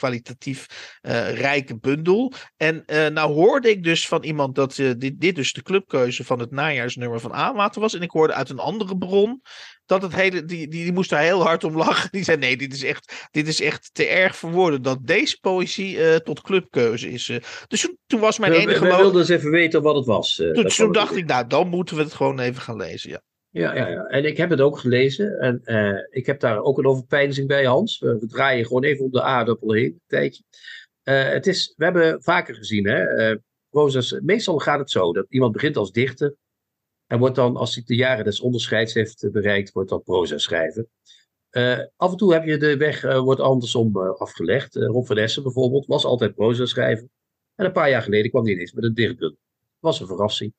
[0.53, 0.91] kwalitatief
[1.39, 2.33] rijke bundel.
[2.57, 2.83] En
[3.13, 6.51] nou hoorde ik dus van iemand dat uh, dit, dit dus de clubkeuze van het
[6.51, 7.93] najaarsnummer van Aanwater was.
[7.93, 9.41] En ik hoorde uit een andere bron
[9.85, 12.09] dat het hele, die, die, die moest daar heel hard om lachen.
[12.11, 15.37] Die zei nee, dit is echt, dit is echt te erg voor woorden dat deze
[15.41, 17.29] poëzie uh, tot clubkeuze is.
[17.29, 17.37] Uh,
[17.67, 18.79] dus toen, toen, was mijn we, enige...
[18.79, 20.35] We wilden eens even weten wat het was.
[20.35, 23.21] toen toen dacht ik, nou dan moeten we het gewoon even gaan lezen, ja.
[23.53, 25.39] Ja, ja, ja, en ik heb het ook gelezen.
[25.39, 27.99] En uh, ik heb daar ook een overpeinzing bij, Hans.
[27.99, 30.43] We, draaien gewoon even om de aardappel heen, een tijdje.
[31.03, 33.35] Uh, het is, we hebben vaker gezien, hè,
[33.69, 36.35] proza's, meestal gaat het zo dat iemand begint als dichter
[37.07, 40.89] en wordt dan, als hij de jaren des onderscheids heeft bereikt, wordt dan proza schrijven.
[41.51, 44.75] Uh, af en toe heb je de weg, wordt andersom afgelegd.
[44.75, 47.09] Rob van Essen bijvoorbeeld was altijd proza schrijven.
[47.55, 49.37] En een paar jaar geleden kwam hij ineens met een dichtbundel.
[49.79, 50.53] was een verrassing.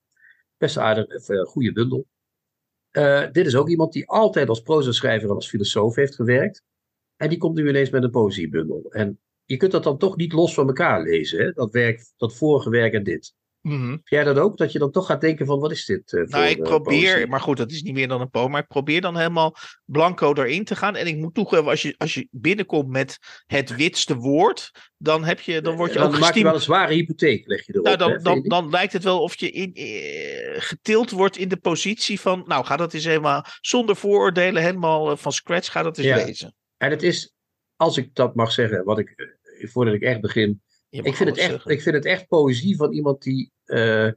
[0.57, 1.07] Best aardig,
[1.47, 2.07] goede bundel.
[3.33, 6.63] Dit is ook iemand die altijd als proza schrijver en als filosoof heeft gewerkt.
[7.17, 8.87] En die komt nu ineens met een poëziebundel.
[8.91, 11.39] En je kunt dat dan toch niet los van elkaar lezen.
[11.39, 11.53] Hè?
[11.53, 13.35] Dat, werk, dat vorige werk en dit.
[13.71, 14.57] Heb jij dat ook?
[14.57, 17.27] Dat je dan toch gaat denken van wat is dit uh, Nou, ik probeer, poëzie?
[17.27, 18.51] maar goed, dat is niet meer dan een poem.
[18.51, 20.97] Maar ik probeer dan helemaal blanco erin te gaan.
[20.97, 25.41] En ik moet toegeven, als je, als je binnenkomt met het witste woord, dan, heb
[25.41, 26.67] je, dan word je dan ook maak je gestimuleerd.
[26.67, 27.85] wel een zware hypotheek, leg je erop.
[27.85, 31.49] Nou, dan, hè, dan, dan lijkt het wel of je in, eh, getild wordt in
[31.49, 32.43] de positie van.
[32.47, 36.17] Nou, ga dat eens helemaal zonder vooroordelen, helemaal uh, van scratch, ga dat eens Ja.
[36.25, 36.55] lezen.
[36.77, 37.35] En het is,
[37.77, 40.63] als ik dat mag zeggen, wat ik, eh, voordat ik echt begin.
[41.03, 41.71] Ik vind, het echt, zeggen.
[41.71, 44.09] ik vind het echt poëzie van iemand die eh,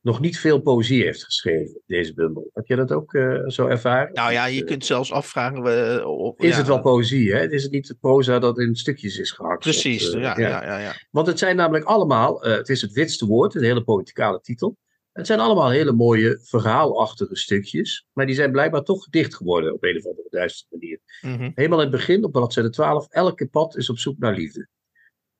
[0.00, 2.50] nog niet veel poëzie heeft geschreven, deze bundel.
[2.52, 4.12] Heb je dat ook eh, zo ervaren?
[4.12, 6.06] Nou ja, je Eh, kunt zelfs afvragen.
[6.06, 7.50] of- Is ja, het wel poëzie, hè?
[7.50, 9.60] Is het niet het proza dat in stukjes is gehakt?
[9.60, 10.92] Precies, Of, ja, ja, ja, ja.
[11.10, 14.76] Want het zijn namelijk allemaal, het is het witste woord, een hele poëticale titel.
[15.12, 19.82] Het zijn allemaal hele mooie verhaalachtige stukjes, maar die zijn blijkbaar toch gedicht geworden op
[19.84, 21.00] een of andere duistere manier.
[21.20, 21.50] Mhm.
[21.54, 24.68] Helemaal in het begin, op bladzijde 12, elke pad is op zoek naar liefde.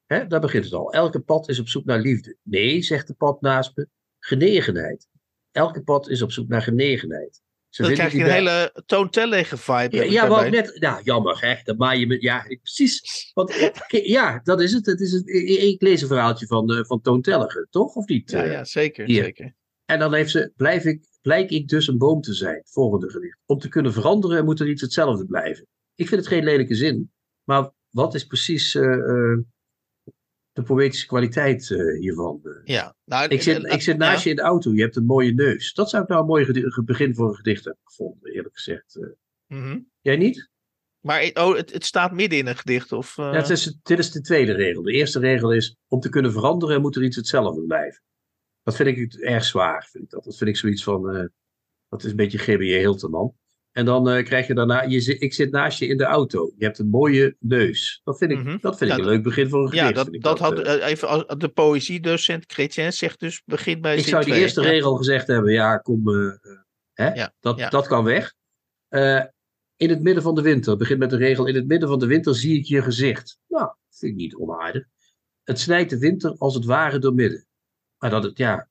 [0.06, 0.92] Hè, daar begint het al.
[0.92, 2.36] Elke pad is op zoek naar liefde.
[2.42, 3.88] Nee, zegt de pad naast me,
[4.18, 5.08] genegenheid.
[5.52, 7.40] Elke pad is op zoek naar genegenheid.
[7.68, 10.10] Ze Dan krijg je een hele toontellige vibe.
[10.10, 10.76] ja, wat net.
[10.80, 11.54] Ja, jammer, hè?
[11.64, 12.22] Dat maai je me.
[12.22, 13.30] Ja, precies.
[13.34, 14.86] Want, eh, ja, dat is het.
[14.86, 17.00] het, is het ik, lees een verhaaltje van, eh, van
[17.70, 17.94] toch?
[17.94, 18.30] Of niet?
[18.30, 19.06] Ja, Eh, ja, zeker.
[19.06, 19.24] hier.
[19.24, 19.54] zeker.
[19.84, 22.62] En dan heeft ze, blijf ik, blijk ik dus een boom te zijn.
[22.64, 23.38] Volgende gedicht.
[23.46, 25.66] Om te kunnen veranderen moet er iets hetzelfde blijven.
[25.94, 27.12] Ik vind het geen lelijke zin.
[27.44, 28.78] Maar wat is precies.
[30.56, 32.40] De poëtische kwaliteit uh, hiervan.
[32.64, 35.34] Ja, nou, ik zit, ik zit naast je in de auto, je hebt een mooie
[35.34, 35.74] neus.
[35.74, 38.98] Dat zou ik nou een mooi begin voor een gedicht hebben gevonden, eerlijk gezegd.
[39.46, 40.50] Mm Jij niet?
[41.00, 42.92] Maar oh, het, het, staat midden in een gedicht?
[42.92, 44.82] Of, ja, het is, dit is de tweede regel.
[44.82, 48.02] De eerste regel is, om te kunnen veranderen moet er iets hetzelfde blijven.
[48.62, 49.88] Dat vind ik erg zwaar.
[49.90, 50.24] Vind ik dat.
[50.24, 51.30] dat vind ik zoiets van,
[51.88, 53.34] dat is een beetje GBJ Hilterman.
[53.76, 56.52] En dan uh, krijg je daarna, je, ik zit naast je in de auto.
[56.56, 58.00] Je hebt een mooie neus.
[58.04, 58.58] Dat vind ik, mm -hmm.
[58.60, 59.88] dat vind ik een leuk begin voor een gedicht.
[59.88, 64.06] Ja, dat, dat, dat had uh, even de poëziedocent Chrétien zegt dus begin bij Ik
[64.06, 64.68] zou die eerste ja.
[64.68, 66.32] regel gezegd hebben, ja, kom, uh,
[66.92, 67.12] hè?
[67.12, 67.68] Ja, dat, ja.
[67.68, 68.34] dat kan weg.
[69.76, 72.06] in het midden van de winter, begin met de regel, in het midden van de
[72.06, 73.38] winter zie ik je gezicht.
[73.48, 74.84] Nou, vind ik niet onaardig.
[75.42, 77.46] Het snijdt de winter als het ware door midden.
[77.98, 78.68] Maar dat het, ja,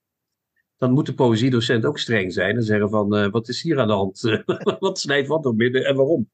[0.86, 3.88] dan moet de poëziedocent ook streng zijn en zeggen van uh, wat is hier aan
[3.88, 4.44] de hand?
[4.80, 6.30] wat snijdt wat door midden en waarom?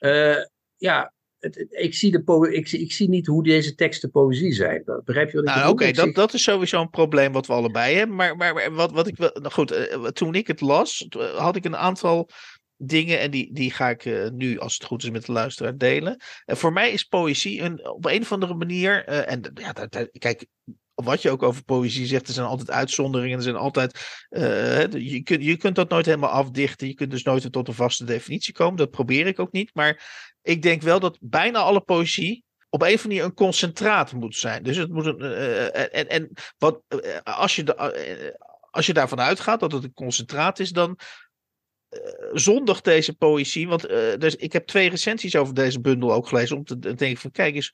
[0.00, 0.36] Uh,
[0.76, 4.82] ja, het, ik, zie de ik, ik, zie niet hoe deze teksten poëzie zijn.
[5.04, 7.52] Begrijp je wat ik nou, Oké, okay, dat, dat is sowieso een probleem wat we
[7.52, 8.16] allebei hebben.
[8.16, 9.30] Maar, maar, wat, wat ik wil.
[9.32, 12.28] Nou goed, uh, toen ik het las, had ik een aantal
[12.76, 15.76] dingen en die, die ga ik uh, nu, als het goed is, met de luisteraar
[15.76, 16.20] delen.
[16.44, 19.08] En voor mij is poëzie een, op een of andere manier.
[19.08, 20.46] Uh, en ja, dat, dat, kijk,
[21.02, 23.36] wat je ook over poëzie zegt, er zijn altijd uitzonderingen.
[23.36, 26.86] Er zijn altijd, uh, je, kunt, je kunt dat nooit helemaal afdichten.
[26.86, 28.76] Je kunt dus nooit tot een vaste definitie komen.
[28.76, 29.70] Dat probeer ik ook niet.
[29.74, 30.02] Maar
[30.42, 34.36] ik denk wel dat bijna alle poëzie op een of andere manier een concentraat moet
[34.36, 34.62] zijn.
[34.62, 35.20] Dus het moet een.
[35.20, 36.82] Uh, en, en wat,
[37.22, 37.64] als, je
[38.70, 40.98] als je daarvan uitgaat dat het een concentraat is, dan
[42.32, 43.68] zondig deze poëzie.
[43.68, 46.56] Want uh, dus, ik heb twee recensies over deze bundel ook gelezen.
[46.56, 47.72] Om te denken van kijk eens.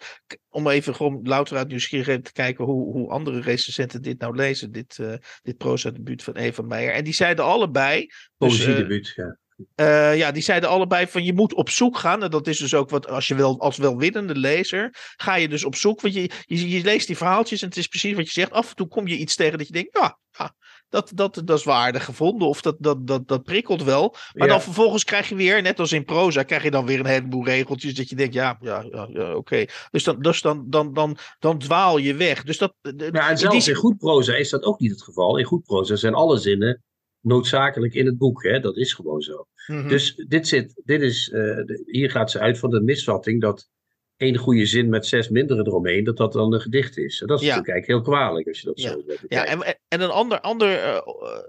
[0.49, 4.73] Om even gewoon louter uit nieuwsgierigheid te kijken hoe, hoe andere recensenten dit nou lezen.
[4.73, 6.93] Dit, uh, dit proza-debuut van Eva Meijer.
[6.93, 8.07] En die zeiden allebei.
[8.37, 9.39] Poëzie-debuut, dus, ja.
[9.77, 12.23] Uh, ja, die zeiden allebei van je moet op zoek gaan.
[12.23, 15.65] En dat is dus ook wat als je wil, als welwillende lezer, ga je dus
[15.65, 16.01] op zoek.
[16.01, 18.51] Want je, je, je leest die verhaaltjes en het is precies wat je zegt.
[18.51, 20.55] Af en toe kom je iets tegen dat je denkt, ja, ja
[20.89, 22.49] dat, dat, dat is waardig gevonden.
[22.49, 24.15] Of dat, dat, dat, dat prikkelt wel.
[24.33, 24.53] Maar ja.
[24.53, 27.45] dan vervolgens krijg je weer, net als in proza, krijg je dan weer een heleboel
[27.45, 27.95] regeltjes.
[27.95, 29.37] Dat je denkt, ja, ja, ja, ja oké.
[29.37, 29.69] Okay.
[29.91, 32.45] Dus, dan, dus dan, dan, dan, dan dwaal je weg.
[32.45, 33.75] Dus dat, ja, en zelfs die...
[33.75, 35.39] in goed proza is dat ook niet het geval.
[35.39, 36.83] In goed proza zijn alle zinnen
[37.21, 38.43] noodzakelijk in het boek.
[38.43, 38.61] Hè?
[38.61, 39.47] Dat is gewoon zo.
[39.67, 39.89] Mm -hmm.
[39.89, 43.69] Dus dit, zit, dit is, uh, hier gaat ze uit van de misvatting dat
[44.17, 47.21] één goede zin met zes mindere eromheen, dat dat dan een gedicht is.
[47.21, 47.57] En dat is ja.
[47.57, 48.91] natuurlijk eigenlijk heel kwalijk als je dat ja.
[48.91, 49.25] zo bekijkt.
[49.29, 51.01] Ja, en, en een ander, ander uh,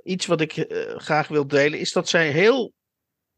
[0.04, 2.74] iets wat ik uh, graag wil delen, is dat zij heel,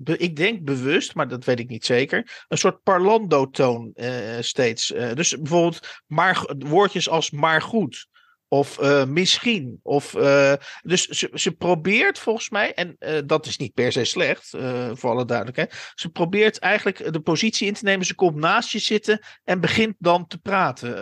[0.03, 4.87] ik denk bewust, maar dat weet ik niet zeker, een soort parlando-toon uh, steeds.
[5.13, 8.07] dus bijvoorbeeld maar, woordjes als maar goed.
[8.51, 9.79] Of uh, misschien.
[9.83, 14.03] Of, uh, dus ze, ze probeert volgens mij, en uh, dat is niet per se
[14.03, 14.49] slecht,
[14.93, 15.91] voor alle duidelijkheid.
[15.95, 18.05] Ze probeert eigenlijk de positie in te nemen.
[18.05, 20.93] Ze komt naast je zitten en begint dan te praten,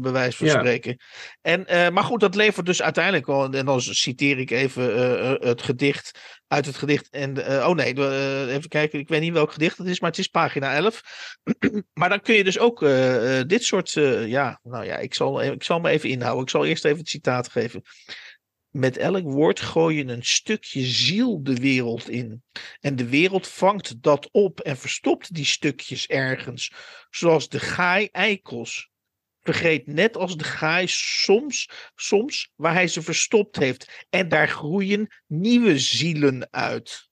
[0.00, 0.58] bij wijze van ja.
[0.58, 0.96] spreken.
[1.42, 4.98] En, maar goed, dat levert dus uiteindelijk wel, en dan citeer ik even
[5.40, 6.18] het gedicht
[6.48, 7.08] uit het gedicht.
[7.10, 8.98] En, uh, oh nee, uh, even kijken.
[8.98, 11.02] Ik weet niet welk gedicht het is, maar het is pagina 11.
[11.98, 13.90] maar dan kun je dus ook uh, dit soort.
[14.26, 16.42] ja, nou ja, ik zal, ik zal me even inhouden.
[16.42, 17.82] Ik zal eerst even het citaat geven.
[18.70, 22.42] Met elk woord gooi je een stukje ziel de wereld in.
[22.80, 26.72] En de wereld vangt dat op en verstopt die stukjes ergens.
[27.10, 28.90] Zoals de gaai eikels
[29.46, 34.06] vergeet net als de gaai soms, soms waar hij ze verstopt heeft.
[34.10, 37.08] En daar groeien nieuwe zielen uit.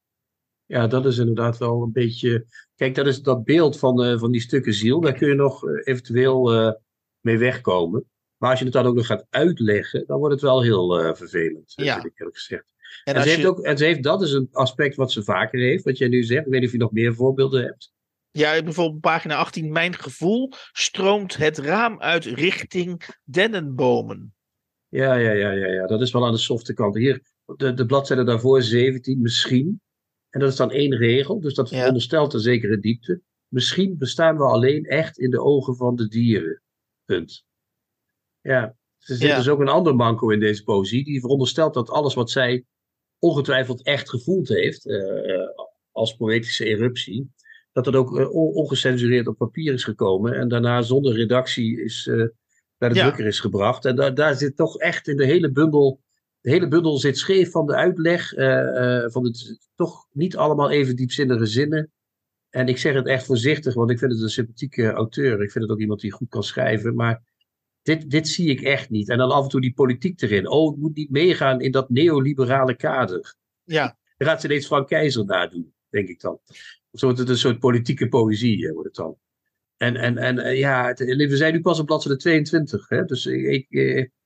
[0.67, 2.47] Ja, dat is inderdaad wel een beetje.
[2.77, 5.01] Kijk, dat is dat beeld van, uh, van die stukken ziel.
[5.01, 6.73] Daar kun je nog uh, eventueel uh,
[7.21, 8.05] mee wegkomen.
[8.37, 11.73] Maar als je het dan ook nog gaat uitleggen, dan wordt het wel heel vervelend.
[11.75, 12.05] Ja.
[12.05, 12.65] Ik eerlijk gezegd.
[13.05, 15.61] En, en, ze heeft ook, en ze heeft, dat is een aspect wat ze vaker
[15.61, 16.47] heeft, wat jij nu zegt.
[16.47, 17.93] Ik weet niet of je nog meer voorbeelden hebt.
[18.37, 19.73] Ja, bijvoorbeeld pagina 18.
[19.73, 24.35] Mijn gevoel stroomt het raam uit richting dennenbomen.
[24.89, 25.87] Ja, ja, ja, ja, ja.
[25.87, 26.95] dat is wel aan de softe kant.
[26.95, 27.23] Hier,
[27.57, 29.81] de, de bladzijde daarvoor 17, misschien.
[30.31, 32.39] En dat is dan één regel, dus dat veronderstelt ja.
[32.39, 33.21] een zekere diepte.
[33.49, 36.63] Misschien bestaan we alleen echt in de ogen van de dieren.
[37.05, 37.45] Punt.
[38.41, 39.37] Ja, er zit ja.
[39.37, 41.05] dus ook een ander manco in deze poëzie.
[41.05, 42.65] Die veronderstelt dat alles wat zij
[43.19, 45.49] ongetwijfeld echt gevoeld heeft, uh,
[45.91, 47.33] als poëtische eruptie,
[47.75, 52.17] dat het ook uh, ongecensureerd op papier is gekomen en daarna zonder redactie is, uh,
[52.79, 53.03] naar de ja.
[53.03, 53.85] drukker is gebracht.
[53.85, 56.01] En da daar zit toch echt in de hele bundel,
[56.41, 60.97] de hele bundel zit scheef van de uitleg, uh, van het toch niet allemaal even
[60.97, 61.93] diepzinnige zinnen.
[62.51, 65.43] En ik zeg het echt voorzichtig, want ik vind het een sympathieke auteur.
[65.43, 67.23] Ik vind het ook iemand die goed kan schrijven, maar
[67.83, 69.09] dit, dit zie ik echt niet.
[69.09, 70.49] En dan af en toe die politiek erin.
[70.49, 73.35] Oh, het moet niet meegaan in dat neoliberale kader.
[73.65, 73.99] Ja.
[74.17, 76.41] Dan gaat ze ineens Frank Keizer nadoen, denk ik dan.
[76.91, 79.17] Of wordt het een soort politieke poëzie, wordt het dan.
[79.77, 82.89] En, en, en ja, het, we zijn nu pas op bladzijde 22.
[82.89, 83.05] Hè?
[83.05, 83.67] Dus ik,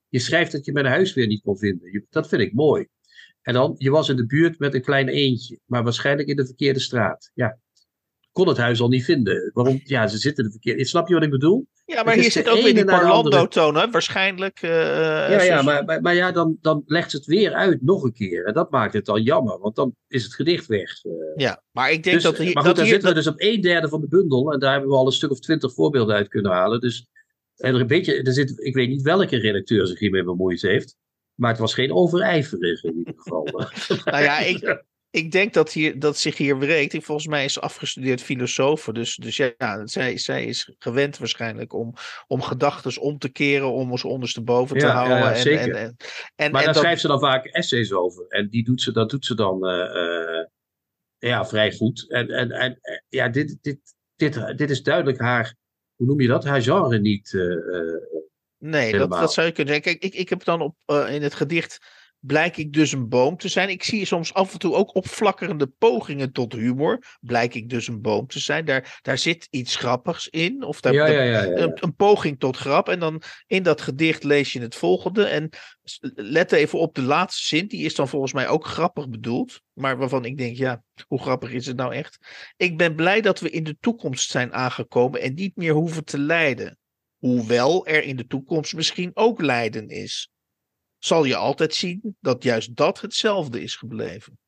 [0.09, 2.07] je schrijft dat je mijn huis weer niet kon vinden.
[2.11, 2.87] Dat vind ik mooi.
[3.43, 6.47] En dan, je was in de buurt met een klein eentje, maar waarschijnlijk in de
[6.47, 7.31] verkeerde straat.
[7.35, 7.59] Ja,
[8.39, 9.51] kon het huis al niet vinden.
[9.55, 9.81] Waarom?
[9.85, 10.85] Ja, ze zitten in de verkeerde.
[10.85, 11.67] Snap je wat ik bedoel?
[11.85, 14.63] Ja, maar hier zit ook weer die Parlando-toon, Waarschijnlijk.
[14.63, 18.03] Uh, ja, ja maar, maar, maar, ja, dan, dan legt ze het weer uit nog
[18.03, 18.45] een keer.
[18.45, 21.05] En dat maakt het al jammer, want dan is het gedicht weg.
[21.05, 22.53] Uh, ja, maar ik denk dus, dat hier.
[22.53, 24.53] Maar goed, daar zitten we dus op een derde van de bundel.
[24.53, 26.81] En daar hebben we al een stuk of twintig voorbeelden uit kunnen halen.
[26.81, 27.09] Dus
[27.57, 30.97] en er een beetje, er zit, ik weet niet welke redacteur zich hiermee bemoeid heeft.
[31.35, 33.45] Maar het was geen overijverig in ieder geval.
[34.05, 37.05] nou ja, ik, ik denk dat, hier, dat zich hier wreekt.
[37.05, 38.85] Volgens mij is ze afgestudeerd filosoof.
[38.93, 41.95] Dus, dus ja, zij, zij is gewend waarschijnlijk om,
[42.27, 45.17] om gedachten om te keren, om ons ondersteboven te houden.
[45.17, 45.75] Ja, en, zeker.
[45.75, 45.97] En,
[46.37, 48.27] en, maar daar schrijft ze dan vaak essays over.
[48.29, 50.45] En die doet ze, dat doet ze dan uh, uh,
[51.19, 52.11] ja, vrij goed.
[52.11, 53.79] En, en, en ja, dit, dit,
[54.17, 55.57] dit, dit is duidelijk haar
[55.95, 57.33] hoe noem je dat, haar genre niet.
[57.33, 57.95] Uh,
[58.59, 59.99] nee, dat, dat, zou je kunnen zeggen.
[59.99, 61.79] Kijk, ik, ik heb dan op, uh, in het gedicht
[62.21, 63.69] blijk ik dus een boom te zijn.
[63.69, 67.17] Ik zie soms af en toe ook opflakkerende pogingen tot humor.
[67.21, 68.65] Blijk ik dus een boom te zijn.
[68.65, 70.63] Daar, daar zit iets grappigs in.
[70.63, 72.89] Of daar, ja, ja, ja, een, een, poging tot grap.
[72.89, 75.25] En dan in dat gedicht lees je het volgende.
[75.25, 75.51] En
[76.15, 77.67] let even op de laatste zin.
[77.67, 79.61] Die is dan volgens mij ook grappig bedoeld.
[79.73, 82.19] Maar waarvan ik denk, ja, hoe grappig is het nou echt?
[82.57, 86.19] Ik ben blij dat we in de toekomst zijn aangekomen en niet meer hoeven te
[86.19, 86.79] lijden.
[87.19, 90.31] Hoewel er in de toekomst misschien ook lijden is
[90.99, 94.39] zal je altijd zien dat juist dat hetzelfde is gebleven.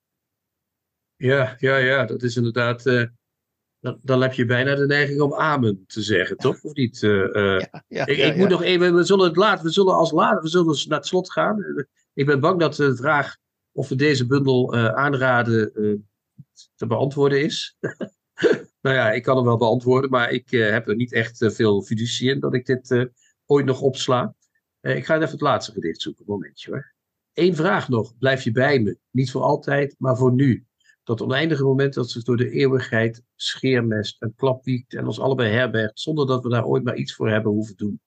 [1.16, 2.86] Ja, ja, ja, dat is inderdaad.
[2.86, 3.05] Uh,
[3.80, 6.62] dan, dan, heb je bijna de neiging om amen te zeggen, toch?
[6.62, 7.03] Of niet?
[7.03, 8.94] Uh, ja, ja, ik, ik moet nog even.
[8.94, 9.64] We zullen het laten.
[9.64, 10.42] We zullen als later.
[10.42, 11.86] We zullen naar het slot gaan.
[12.14, 13.36] Ik ben bang dat de vraag
[13.72, 15.72] of we deze bundel aanraden
[16.74, 17.76] te beantwoorden is.
[18.82, 22.30] nou ja, ik kan hem wel beantwoorden, maar ik heb er niet echt veel fiducie
[22.30, 23.09] in dat ik dit
[23.46, 24.34] ooit nog opsla.
[24.81, 26.24] Uh, ik ga even het laatste gedicht zoeken.
[26.26, 26.93] Momentje hoor.
[27.33, 28.18] Eén vraag nog.
[28.18, 28.99] Blijf je bij me?
[29.11, 30.66] Niet voor altijd, maar voor nu.
[31.05, 36.01] Dat oneindige moment dat zich door de eeuwigheid scheermest en klapwiekt en ons allebei herbergt,
[36.01, 38.01] zonder dat we daar ooit maar iets voor hebben hoeven doen.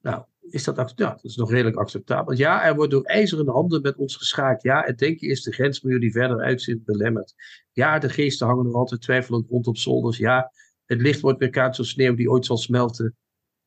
[0.00, 2.34] Nou, is dat, ja, dat is nog redelijk acceptabel.
[2.34, 4.62] Ja, er wordt door ijzeren handen met ons geschaakt.
[4.62, 7.34] Ja, het denken is de grensmuur die verder uitzit belemmerd.
[7.72, 10.16] Ja, de geesten hangen nog altijd twijfelend rond op zolders.
[10.16, 10.52] Ja,
[10.84, 13.16] het licht wordt weer kaart sneeuw die ooit zal smelten.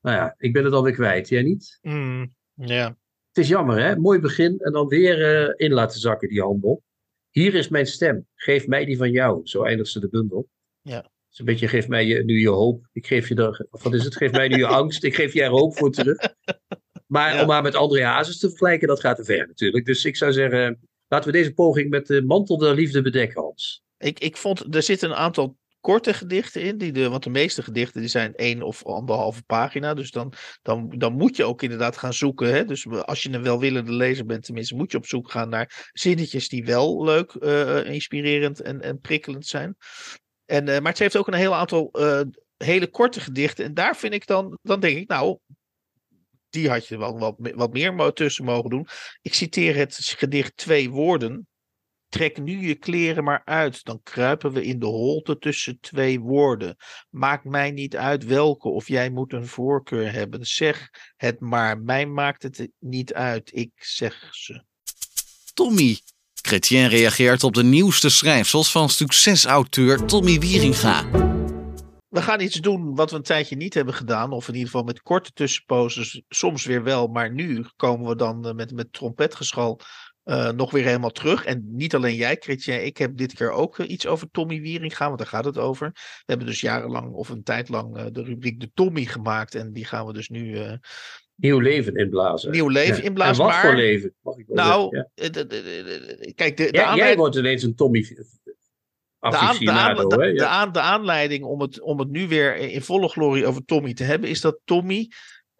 [0.01, 1.29] Nou ja, ik ben het alweer kwijt.
[1.29, 1.79] Jij niet?
[1.81, 2.97] Mm, ja.
[3.27, 3.95] Het is jammer, hè?
[3.95, 6.83] Mooi begin en dan weer uh, in laten zakken, die handel.
[7.29, 8.27] Hier is mijn stem.
[8.35, 9.41] Geef mij die van jou.
[9.43, 10.49] Zo eindigt ze de bundel.
[10.81, 11.09] Ja.
[11.31, 12.89] is een beetje, geef mij je, nu je hoop.
[12.93, 14.15] Ik geef je er, wat is het?
[14.15, 15.03] Geef mij nu je angst.
[15.03, 16.17] Ik geef je er hoop voor terug.
[17.07, 19.85] Maar om maar met André Hazes te vergelijken, dat gaat te ver natuurlijk.
[19.85, 23.83] Dus ik zou zeggen, laten we deze poging met de mantel der liefde bedekken, Hans.
[23.97, 26.77] Ik, ik vond, er zitten een aantal korte gedichten in.
[26.77, 29.93] Die de, want de meeste gedichten die zijn één of anderhalve pagina.
[29.93, 32.53] Dus dan, dan, dan moet je ook inderdaad gaan zoeken.
[32.53, 32.65] Hè?
[32.65, 36.49] Dus als je een welwillende lezer bent, tenminste, moet je op zoek gaan naar zinnetjes
[36.49, 39.75] die wel leuk, uh, inspirerend en, en prikkelend zijn.
[40.45, 42.21] En, uh, maar het heeft ook een heel aantal uh,
[42.57, 43.65] hele korte gedichten.
[43.65, 45.37] En daar vind ik dan, dan denk ik, nou,
[46.49, 48.87] die had je wel wat, wat meer tussen mogen doen.
[49.21, 51.47] Ik citeer het gedicht Twee Woorden.
[52.09, 56.75] Trek nu je kleren maar uit, dan kruipen we in de holte tussen twee woorden.
[57.09, 60.45] Maakt mij niet uit welke of jij moet een voorkeur hebben.
[60.45, 64.63] Zeg het maar, mij maakt het niet uit, ik zeg ze.
[65.53, 65.99] Tommy.
[66.41, 71.27] Chrétien reageert op de nieuwste schrijfsels van succesauteur Tommy Wieringa.
[72.09, 74.31] We gaan iets doen wat we een tijdje niet hebben gedaan.
[74.31, 76.21] Of in ieder geval met korte tussenposes.
[76.29, 77.07] Soms weer wel.
[77.07, 79.79] Maar nu komen we dan eh, met, met trompetgeschal
[80.25, 81.45] uh, nog weer helemaal terug.
[81.45, 85.05] En niet alleen jij, Chrétien, ik heb dit keer ook uh, iets over Tommy Wieringa,
[85.05, 85.89] want daar gaat het over.
[85.93, 89.55] We hebben dus jarenlang of een tijd lang uh, de rubriek De Tommy gemaakt.
[89.55, 90.57] En die gaan we dus nu.
[91.35, 92.51] Nieuw leven inblazen.
[92.51, 93.03] Nieuw leven ja.
[93.03, 93.45] inblazen.
[93.45, 94.13] En wat voor leven?
[94.21, 95.09] Mag ik nou, ja.
[95.13, 98.01] de, de, de, kijk, jij wordt ineens een Tommy.
[99.19, 102.55] De, aan, de, aan, de, de, aan, de aanleiding om het, om het nu weer
[102.55, 105.07] in volle glorie over Tommy te hebben, is dat Tommy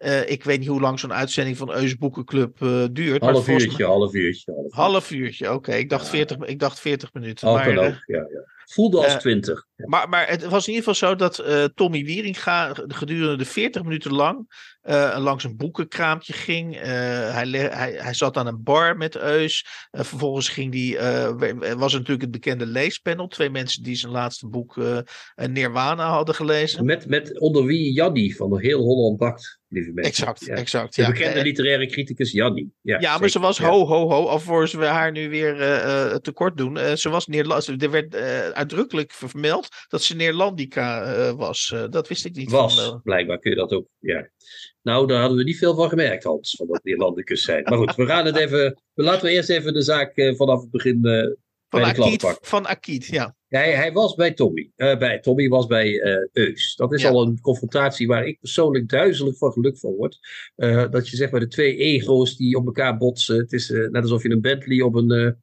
[0.00, 3.22] uh, ik weet niet hoe lang zo'n uitzending van Eus Boekenclub uh, duurt.
[3.22, 4.52] Half uurtje, half uurtje.
[4.52, 5.54] Half, half uurtje, oké.
[5.54, 5.78] Okay.
[5.78, 6.10] Ik, dacht ja.
[6.10, 7.52] 40, ik dacht 40 minuten.
[7.52, 8.44] Maar, ook, ja, ja.
[8.72, 9.66] Voelde als uh, 20.
[9.76, 9.86] Ja.
[9.88, 11.44] Maar, maar het was in ieder geval zo dat
[11.74, 14.48] Tommy Wieringa gedurende de 40 minuten lang
[15.16, 16.80] langs een boekenkraampje ging.
[16.80, 19.66] hij, hij, hij zat aan een bar met Eus.
[19.90, 20.98] vervolgens ging die,
[21.76, 23.28] was natuurlijk het bekende leespanel.
[23.28, 24.76] Twee mensen die zijn laatste boek
[25.34, 26.84] Nirvana hadden gelezen.
[26.84, 30.12] Met, met onder wie Jannie van de Heel Holland Bakt lieve mensen.
[30.12, 30.54] Exact, ja.
[30.54, 30.96] exact.
[30.96, 32.72] De bekende literaire criticus Jannie.
[32.80, 35.56] Ja, ja maar ze was ho, ho, ho, alvorens we haar nu weer
[36.20, 36.96] tekort doen.
[36.96, 37.68] Ze was Nederlands.
[37.68, 38.14] Er werd
[38.60, 41.72] uitdrukkelijk vermeld dat ze Neerlandica uh, was.
[41.74, 42.50] Uh, dat wist ik niet.
[42.50, 43.86] Was, van, blijkbaar kun je dat ook.
[43.98, 44.30] Ja.
[44.82, 47.62] Nou, daar hadden we niet veel van gemerkt, Hans, van dat Neerlandicus zijn.
[47.62, 48.82] Maar goed, we gaan het even.
[48.94, 51.00] Laten we eerst even de zaak vanaf het begin
[51.70, 53.34] van Akiet, van Akiet, ja.
[53.48, 54.70] Hij, hij was bij Tommy.
[54.76, 56.74] Uh, bij, Tommy was bij uh, Eus.
[56.76, 60.18] Dat is al een confrontatie waar ik persoonlijk duizelig van geluk van word.
[60.56, 63.36] Uh, dat je zeg maar de twee ego's die op elkaar botsen.
[63.36, 65.42] Het is net alsof je een Bentley op een,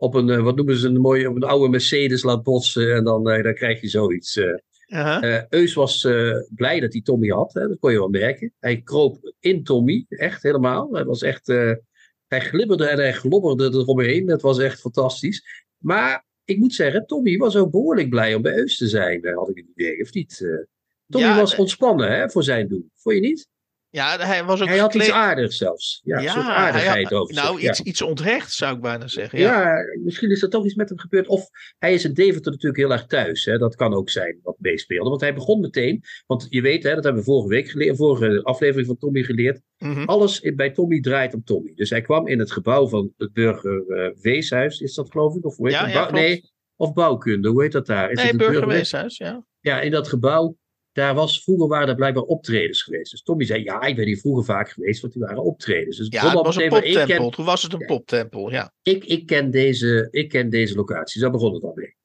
[0.00, 2.94] op een wat noemen ze een mooie, op een oude Mercedes laat botsen.
[2.94, 4.40] En dan, dan krijg je zoiets.
[4.86, 5.42] -huh.
[5.48, 6.08] Eus was
[6.54, 7.52] blij dat hij Tommy had.
[7.52, 8.52] Hè, dat kon je wel merken.
[8.58, 10.92] Hij kroop in Tommy, echt helemaal.
[10.92, 11.46] Hij was echt
[12.26, 14.26] hij glibberde en hij globberde eromheen.
[14.26, 15.66] Dat was echt fantastisch.
[15.78, 19.48] Maar ik moet zeggen, Tommy was ook behoorlijk blij om bij Eus te zijn, had
[19.48, 20.46] ik het idee, of niet?
[21.08, 22.90] Tommy was ontspannen hè, voor zijn doen.
[22.94, 23.48] Vond je niet?
[23.92, 26.00] Ja, hij was ook Hij had iets aardigs zelfs.
[26.04, 29.38] Ja, ja een soort aardigheid over Nou, iets, iets onterecht zou ik bijna zeggen.
[29.38, 29.62] Ja.
[29.62, 29.84] ja.
[30.04, 31.26] misschien is er toch iets met hem gebeurd.
[31.26, 33.44] Of hij is in Deventer natuurlijk heel erg thuis.
[33.44, 33.58] Hè?
[33.58, 35.08] Dat kan ook zijn wat meespeelde.
[35.08, 38.42] Want hij begon meteen, want je weet, hè, dat hebben we vorige week geleerd, vorige
[38.42, 39.60] aflevering van Tommy geleerd.
[39.78, 40.04] Mhm.
[40.04, 41.72] Alles bij Tommy draait om Tommy.
[41.74, 45.44] Dus hij kwam in het gebouw van het Burger uh, Weeshuis, is dat geloof ik?
[45.44, 45.92] Of hoe heet ja, dat?
[45.92, 48.10] Ja, nee, of bouwkunde, hoe heet dat daar?
[48.10, 49.44] Is nee, het Burger Weeshuis, ja.
[49.60, 50.56] Ja, in dat gebouw
[51.00, 53.10] daar was, vroeger waren er blijkbaar optredens geweest.
[53.10, 55.96] Dus Tommy zei, ja, ik ben hier vroeger vaak geweest, want die waren optredens.
[55.96, 57.30] Dus ja, het was een poptempel.
[57.30, 58.72] Toen was het een poptempel, ja.
[58.82, 61.98] Ik, ik, ken deze, ik ken deze locatie, daar begon het al mee.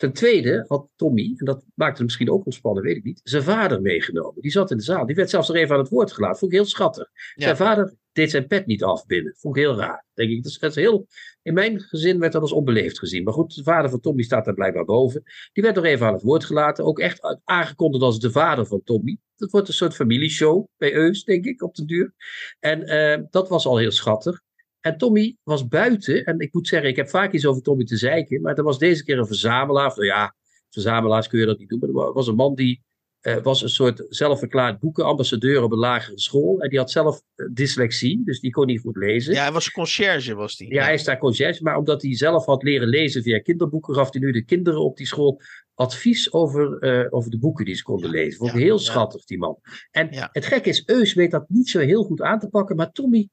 [0.00, 3.42] Ten tweede had Tommy, en dat maakte hem misschien ook ontspannen, weet ik niet, zijn
[3.42, 4.42] vader meegenomen.
[4.42, 5.06] Die zat in de zaal.
[5.06, 6.38] Die werd zelfs nog even aan het woord gelaten.
[6.38, 7.10] Vond ik heel schattig.
[7.34, 7.44] Ja.
[7.44, 9.34] Zijn vader deed zijn pet niet af binnen.
[9.36, 10.06] Vond ik heel raar.
[10.14, 10.42] Denk ik.
[10.42, 11.06] Dat is, dat is heel,
[11.42, 13.24] in mijn gezin werd dat als onbeleefd gezien.
[13.24, 15.22] Maar goed, de vader van Tommy staat daar blijkbaar boven.
[15.52, 16.84] Die werd nog even aan het woord gelaten.
[16.84, 19.18] Ook echt aangekondigd als de vader van Tommy.
[19.36, 22.14] Dat wordt een soort familieshow bij Eus, denk ik, op de duur.
[22.58, 24.40] En uh, dat was al heel schattig.
[24.80, 26.24] En Tommy was buiten.
[26.24, 28.40] En ik moet zeggen, ik heb vaak iets over Tommy te zeiken.
[28.40, 29.92] Maar er was deze keer een verzamelaar.
[29.94, 30.34] Nou ja,
[30.70, 31.78] verzamelaars kun je dat niet doen.
[31.78, 32.82] Maar er was een man die
[33.22, 36.60] uh, was een soort zelfverklaard boekenambassadeur op een lagere school.
[36.60, 39.34] En die had zelf uh, dyslexie, dus die kon niet goed lezen.
[39.34, 40.72] Ja, hij was conciërge, was die.
[40.72, 41.62] Ja, hij is daar conciërge.
[41.62, 44.96] Maar omdat hij zelf had leren lezen via kinderboeken, gaf hij nu de kinderen op
[44.96, 45.40] die school
[45.74, 48.38] advies over, uh, over de boeken die ze konden lezen.
[48.38, 49.58] Vond ik ja, heel schattig, die man.
[49.90, 52.76] En het gekke is, Eus weet dat niet zo heel goed aan te pakken.
[52.76, 53.28] Maar Tommy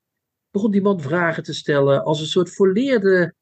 [0.57, 3.33] begon die man vragen te stellen als een soort volleerde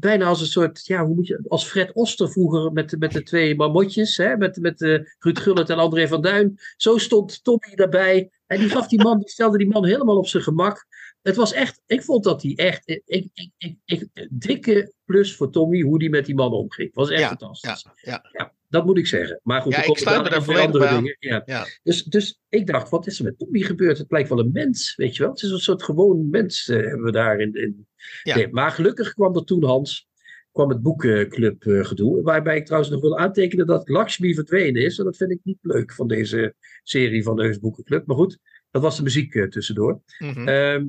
[0.00, 3.22] bijna als een soort, ja, hoe moet je, als Fred Oster vroeger met, met de
[3.22, 6.58] twee marmotjes, hè, met, met uh, Ruud Gullit en André van Duin.
[6.76, 8.30] Zo stond Tommy daarbij.
[8.46, 10.86] En die gaf die man, die stelde die man helemaal op zijn gemak.
[11.28, 15.50] Het was echt, ik vond dat hij echt, ik, ik, ik, ik, dikke plus voor
[15.50, 16.94] Tommy hoe die met die man omging.
[16.94, 17.86] Was echt Ja, fantastisch.
[17.94, 18.54] Ja, ja.
[18.68, 19.40] Dat moet ik zeggen.
[19.42, 21.44] Maar goed, Ja, er ik sluit me dadelijk daar volledig bij.
[21.46, 21.66] Ja.
[21.82, 23.98] Dus, dus ik dacht, wat is er met Tommy gebeurd?
[23.98, 25.32] Het lijkt wel een mens, weet je wel.
[25.32, 27.54] Het is een soort gewoon mens, eh, hebben we daar in.
[27.54, 27.86] in.
[28.22, 30.08] Nee, maar gelukkig kwam er toen, Hans,
[30.52, 32.22] kwam het boekenclub eh, gedoe.
[32.22, 34.98] Waarbij ik trouwens nog wil aantekenen dat Lakshmi verdwenen is.
[34.98, 38.06] En dat vind ik niet leuk van deze serie van de Heus Boekenclub.
[38.06, 38.38] Maar goed,
[38.70, 40.00] dat was de muziek eh, tussendoor.
[40.18, 40.48] Mhm.
[40.48, 40.86] Ehm,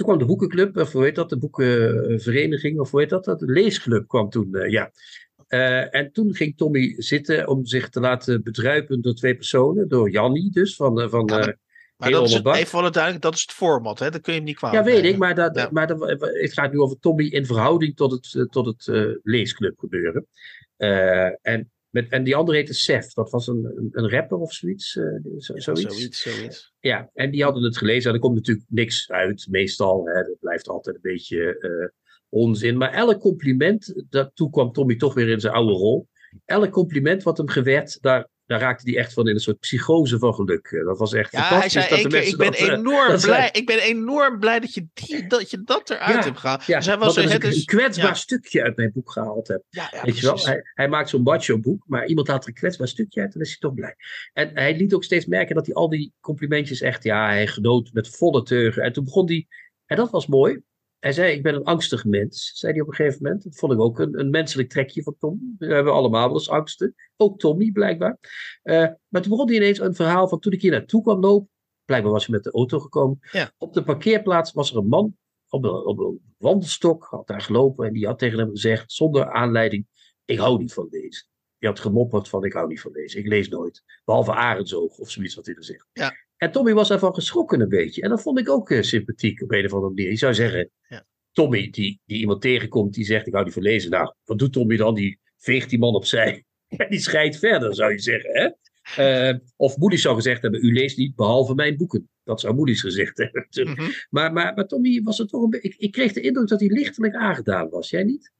[0.00, 3.24] toen kwam de boekenclub, of hoe heet dat, de boekenvereniging, of hoe heet dat?
[3.24, 4.90] De leesclub kwam toen, eh, ja.
[5.46, 9.88] Eh, en toen ging Tommy zitten om zich te laten bedruipen door twee personen.
[9.88, 11.48] Door Jannie dus, van, eh, van Ja, maar-
[11.96, 14.10] eh, dat is het, even duidelijk, dat is het format, hè?
[14.10, 15.68] Dat kun je hem niet kwalijk Ja, weet ik, maar, dat, Ja.
[15.72, 19.16] maar dat, het gaat nu over Tommy in verhouding tot het, eh, tot het eh,
[19.22, 20.26] leesclub gebeuren.
[20.76, 24.96] Eh, en, met, en die andere heette Sef, dat was een, een, rapper of zoiets.
[24.96, 25.04] eh,
[25.38, 25.82] zo, Ja, zoiets.
[25.82, 26.72] zoiets, zoiets.
[26.80, 30.06] Ja, en die hadden het gelezen en er komt natuurlijk niks uit, meestal.
[30.06, 31.88] Hè, dat blijft altijd een beetje eh,
[32.28, 32.76] onzin.
[32.76, 36.08] Maar elk compliment, dat, toen kwam Tommy toch weer in zijn oude rol.
[36.44, 40.18] Elk compliment wat hem gewerd, daar, daar raakte hij echt van in een soort psychose
[40.18, 40.66] van geluk.
[40.66, 41.72] Eh, Dat was echt Ja, hij fantastisch.
[41.72, 43.50] zei dat de ik mensen ben, dat, eh, enorm dat blij, zei.
[43.52, 46.64] ik ben enorm blij dat je, die, dat, je dat eruit Ja, hebt gehaald.
[46.64, 48.14] Ja, dus hij was zo, een, is, een kwetsbaar ja.
[48.14, 49.62] stukje uit mijn boek gehaald heb.
[50.02, 50.38] Weet je wel?
[50.38, 53.38] Hij, hij maakt zo'n macho boek, maar iemand haalt er een kwetsbaar stukje uit en
[53.38, 53.96] dan is hij toch blij.
[54.32, 57.90] En hij liet ook steeds merken dat hij al die complimentjes echt, ja, hij genoot
[57.92, 58.82] met volle teugen.
[58.82, 59.46] En toen begon hij,
[59.86, 60.60] en dat was mooi.
[61.00, 63.42] Hij zei, ik ben een angstig mens, zei hij op een gegeven moment.
[63.42, 65.54] Dat vond ik ook een, een menselijk trekje van Tom.
[65.58, 66.94] We hebben allemaal wel eens angsten.
[67.16, 68.18] Ook Tommy, blijkbaar.
[68.62, 71.50] Eh, maar toen begon hij ineens een verhaal van toen ik hier naartoe kwam lopen.
[71.84, 73.18] Blijkbaar was hij met de auto gekomen.
[73.32, 73.52] Ja.
[73.58, 75.16] Op de parkeerplaats was er een man
[75.50, 77.86] op een, op een wandelstok, had daar gelopen.
[77.86, 79.86] En die had tegen hem gezegd, zonder aanleiding,
[80.24, 81.28] ik hou niet van lezen.
[81.58, 83.20] Die had gemopperd van, ik hou niet van lezen.
[83.20, 83.82] Ik lees nooit.
[84.04, 85.86] Behalve Arendsoog of zoiets wat hij er zegt.
[85.92, 86.12] Ja.
[86.40, 88.02] En Tommy was daarvan geschrokken een beetje.
[88.02, 90.10] En dat vond ik ook eh, sympathiek op een of andere manier.
[90.10, 91.06] Je zou zeggen, Ja.
[91.32, 93.90] Tommy die, die iemand tegenkomt die zegt, ik hou niet van lezen.
[93.90, 94.94] Nou, wat doet Tommy dan?
[94.94, 96.44] Die veegt die man opzij.
[96.76, 98.30] En die scheidt verder, zou je zeggen.
[98.32, 98.50] Hè?
[98.96, 102.08] Eh, of Moody's zou gezegd hebben, u leest niet behalve mijn boeken.
[102.24, 103.46] Dat zou Moody's gezegd hebben.
[103.50, 103.90] Mhm.
[104.10, 105.68] Maar, maar, maar Tommy was er toch een beetje...
[105.68, 107.90] Ik, ik kreeg de indruk dat hij lichtelijk aangedaan was.
[107.90, 108.32] Jij niet?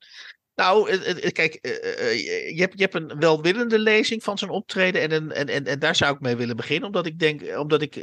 [0.55, 0.99] Nou,
[1.33, 5.11] kijk, je hebt, je hebt een welwillende lezing van zijn optreden.
[5.11, 6.87] En, en, en, en daar zou ik mee willen beginnen.
[6.87, 7.97] Omdat ik denk, omdat ik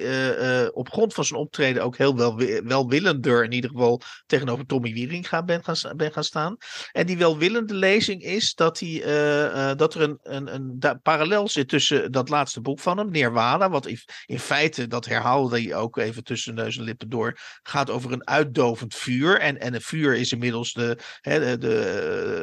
[0.74, 5.44] op grond van zijn optreden ook heel wel, welwillender in ieder geval tegenover Tommy Wieringa
[5.44, 6.58] ben gaan, ben gaan staan.
[6.92, 9.00] En die welwillende lezing is dat, hij,
[9.76, 13.70] dat er een, een, een parallel zit tussen dat laatste boek van hem, Nirvana.
[13.70, 17.90] Wat in, in feite, dat herhaalde hij ook even tussen neus en lippen door, gaat
[17.90, 19.40] over een uitdovend vuur.
[19.40, 22.37] En, en een vuur is inmiddels de, hè, de,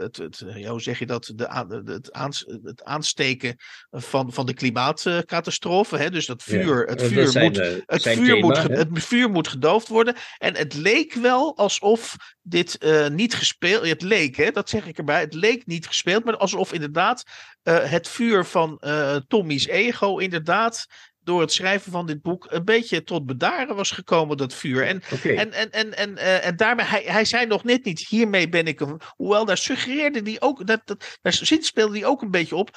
[0.00, 3.56] het, het, hoe zeg je dat, de, het, aans, het aansteken
[3.90, 5.96] van, van de klimaatcatastrofe.
[5.96, 6.10] Hè?
[6.10, 10.14] Dus dat vuur, het, vuur, moet, het, vuur moet, het vuur moet gedoofd worden.
[10.38, 14.98] En het leek wel alsof dit uh, niet gespeeld, het leek, hè, dat zeg ik
[14.98, 17.22] erbij, het leek niet gespeeld, maar alsof inderdaad
[17.62, 18.80] uh, het vuur van
[19.28, 20.86] Tommy's ego inderdaad
[21.28, 24.86] door het schrijven van dit boek een beetje tot bedaren was gekomen, dat vuur.
[24.86, 25.02] En,
[25.36, 28.66] en, en, en, en, uh, en daarmee, hij, hij zei nog net niet, hiermee ben
[28.66, 29.00] ik een.
[29.16, 32.76] Hoewel daar suggereerde hij ook, dat, dat, daar speelde hij ook een beetje op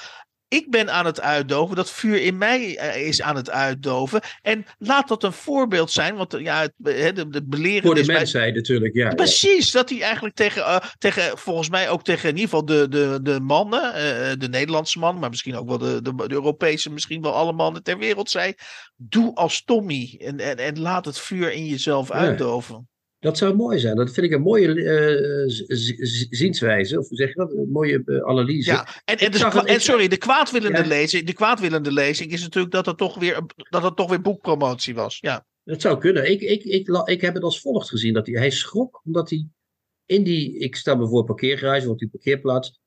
[0.51, 1.75] ik ben aan het uitdoven.
[1.75, 4.21] Dat vuur in mij eh, is aan het uitdoven.
[4.41, 6.15] En laat dat een voorbeeld zijn.
[6.15, 6.73] Want ja, het,
[7.15, 7.81] de, de beleren.
[7.81, 9.13] Voor de mensheid natuurlijk, ja.
[9.13, 12.87] Precies, dat hij eigenlijk tegen, uh, tegen, volgens mij ook tegen in ieder geval de,
[12.89, 16.91] de, de mannen, uh, de Nederlandse man, maar misschien ook wel de, de, de, Europese,
[16.91, 18.53] misschien wel alle mannen ter wereld zei.
[18.95, 22.89] Doe als Tommy en, en, en laat het vuur in jezelf uitdoven.
[23.21, 23.95] Dat zou mooi zijn.
[23.95, 25.43] Dat vind ik een mooie uh,
[26.29, 26.99] zienswijze.
[26.99, 27.51] Of zeg je dat?
[27.51, 28.71] Een mooie uh, analyse.
[28.71, 32.85] Ja, en, en, dus, en sorry, de kwaadwillende, lezing, de kwaadwillende lezing is natuurlijk dat
[32.85, 35.17] het toch weer, dat het toch weer boekpromotie was.
[35.19, 35.45] Ja.
[35.63, 36.31] Dat zou kunnen.
[36.31, 38.13] Ik, ik, ik, ik, heb het als volgt gezien.
[38.13, 39.47] Dat hij, hij schrok omdat hij
[40.05, 42.80] in die, ik stel me voor parkeergarage, op die parkeerplaats,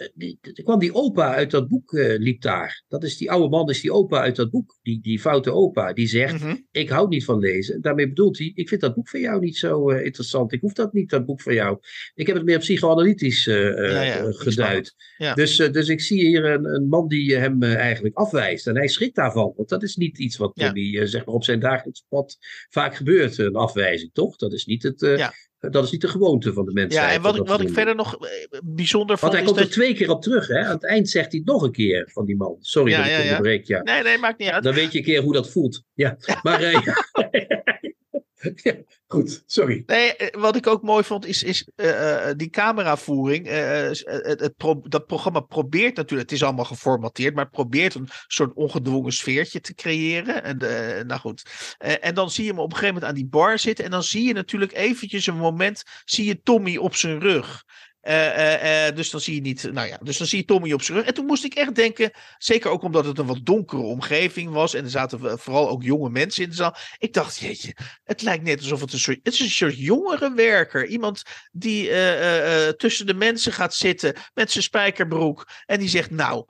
[0.00, 2.82] er eh, kwam die opa uit dat boek, uh, liep daar.
[2.88, 4.78] Dat is die oude man, is die opa uit dat boek.
[4.82, 6.56] Die, die foute opa, die zegt, mhm.
[6.70, 7.80] ik hou niet van lezen.
[7.80, 10.52] Daarmee bedoelt hij, ik vind dat boek van jou niet zo uh, interessant.
[10.52, 11.78] Ik hoef dat niet, dat boek van jou.
[12.14, 14.94] Ik heb het meer psychoanalytisch uh, ja, ja, geduid.
[15.16, 15.34] Ja.
[15.34, 18.66] Dus, dus ik zie hier een, een man die hem eigenlijk afwijst.
[18.66, 19.52] En hij schrikt daarvan.
[19.56, 22.36] Want dat is niet iets wat die, zeg maar op zijn dagelijks pad
[22.68, 23.38] vaak gebeurt.
[23.38, 24.36] Een afwijzing, toch?
[24.36, 25.30] Dat is niet het,
[25.60, 27.00] dat is niet de gewoonte van de mensen.
[27.00, 29.32] Ja, en wat, ik, wat ik verder nog eh, bijzonder vond.
[29.32, 30.46] Want hij komt er twee keer op terug.
[30.46, 30.58] Hè?
[30.58, 32.56] Aan het eind zegt hij het nog een keer van die man.
[32.60, 33.66] Sorry dat ik ja, onderbreek.
[33.66, 33.82] Ja.
[33.82, 34.62] Nee, nee, maakt niet uit.
[34.62, 35.82] Dan weet je een keer hoe dat voelt.
[35.94, 36.60] Ja, maar.
[38.62, 38.74] Ja,
[39.06, 39.82] goed, sorry.
[39.86, 43.46] Nee, eh, wat ik ook mooi vond is, is uh, die cameravoering.
[43.46, 49.60] Het, dat programma probeert natuurlijk, het is allemaal geformateerd, maar probeert een soort ongedwongen sfeertje
[49.60, 50.42] te creëren.
[50.42, 50.56] En,
[51.06, 51.42] nou goed.
[51.78, 53.84] en dan zie je hem op een gegeven moment aan die bar zitten.
[53.84, 57.64] En dan zie je natuurlijk eventjes een moment, zie je Tommy op zijn rug.
[58.02, 60.82] Uh, uh, dus dan zie je niet, nou ja, dus dan zie je Tommy op
[60.82, 61.06] zijn rug.
[61.06, 64.74] En toen moest ik echt denken, zeker ook omdat het een wat donkere omgeving was.
[64.74, 66.76] En er zaten vooral ook jonge mensen in de zaal.
[66.98, 70.34] Ik dacht, jeetje, het lijkt net alsof het een soort, het is een soort jongere
[70.34, 70.86] werker.
[70.86, 71.22] Iemand
[71.52, 71.90] die
[72.76, 75.48] tussen de mensen gaat zitten met zijn spijkerbroek.
[75.66, 76.44] En die zegt, nou,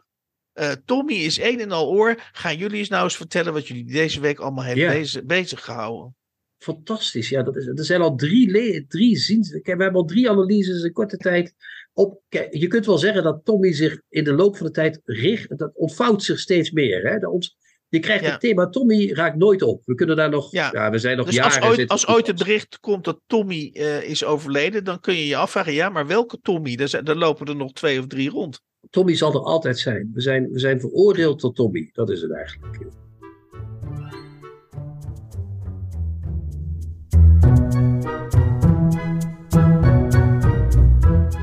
[0.85, 2.23] Tommy is een en al oor.
[2.33, 6.15] Gaan jullie eens nou eens vertellen wat jullie deze week allemaal hebben bezig, bezig gehouden?
[6.63, 7.29] Fantastisch.
[7.29, 9.51] Ja, dat is, er zijn al drie, drie ziens.
[9.51, 11.55] We hebben al drie analyses in korte tijd.
[11.93, 15.59] Op, je kunt wel zeggen dat Tommy zich in de loop van de tijd richt.
[15.59, 17.03] Dat ontvouwt zich steeds meer.
[17.03, 17.27] Hè?
[17.27, 17.57] ons,
[17.89, 19.83] je krijgt het thema Tommy raakt nooit op.
[19.85, 20.53] We kunnen daar nog.
[20.53, 21.61] Ja, we zijn nog dus jaren.
[21.61, 25.27] Als ooit, als ooit het bericht komt dat Tommy uh, is overleden, dan kun je
[25.27, 26.77] je afvragen: ja, maar welke Tommy?
[26.77, 28.61] Daar, daar lopen er nog twee of drie rond.
[28.91, 30.11] Tommy zal er altijd zijn.
[30.15, 31.91] We zijn, we zijn veroordeeld tot Tommy.
[31.93, 32.79] Dat is het eigenlijk.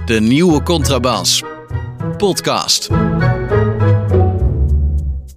[0.08, 1.44] De nieuwe Contrabas.
[2.18, 2.90] Podcast.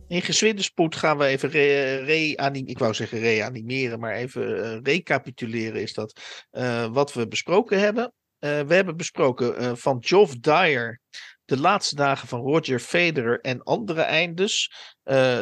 [0.09, 2.67] In gezwinde spoed gaan we even reanimeren.
[2.67, 6.21] ik wou zeggen reanimeren, maar even uh, recapituleren is dat
[6.53, 8.05] uh, wat we besproken hebben.
[8.05, 11.01] Uh, we hebben besproken van Geoff Dyer
[11.45, 14.73] de laatste dagen van Roger Federer en andere eindes.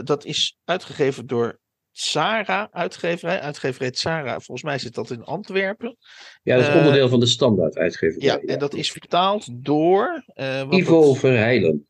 [0.05, 1.59] dat is uitgegeven door
[1.93, 3.41] Sara uitgeverij.
[3.41, 5.97] Uitgeverij Sara, volgens mij zit dat in Antwerpen.
[6.43, 8.27] Ja, dat is uh, onderdeel van de standaard uitgeverij.
[8.27, 10.25] Ja, en dat is vertaald door...
[10.35, 11.19] Uh, Ivo dat...
[11.19, 11.89] Verheilen.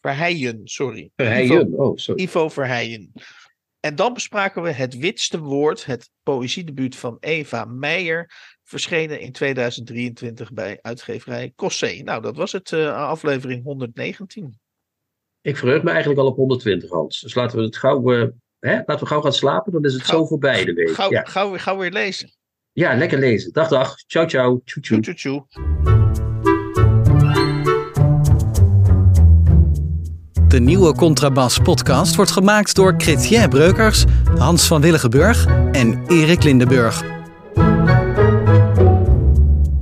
[0.00, 1.10] Verheijen, sorry.
[1.16, 2.22] Verheijen, Ivo, oh sorry.
[2.22, 3.12] Ivo Verheijen.
[3.80, 8.30] En dan bespraken we Het Witste Woord, het poëziedebuut van Eva Meijer,
[8.62, 12.02] verschenen in 2023 bij uitgeverij Cossé.
[12.02, 14.58] Nou, dat was het, uh, aflevering 119.
[15.40, 17.20] Ik verheug me eigenlijk al op 120, Hans.
[17.20, 18.02] Dus laten we het gauw
[18.64, 18.74] Hè?
[18.74, 20.94] Laten we gauw gaan slapen, dan is het zo voorbij de week.
[20.94, 21.22] Gauw, ja.
[21.24, 22.30] gauw, gauw weer lezen.
[22.72, 23.52] Ja, lekker lezen.
[23.52, 23.96] Dag, dag.
[24.06, 24.60] Ciao, ciao.
[24.64, 25.14] Tjoe, tjoe.
[25.14, 25.46] tjoe,
[30.48, 34.04] De nieuwe Contrabas podcast wordt gemaakt door Chrétien Breukers,
[34.38, 37.13] Hans van Willigenburg en Erik Lindenburg.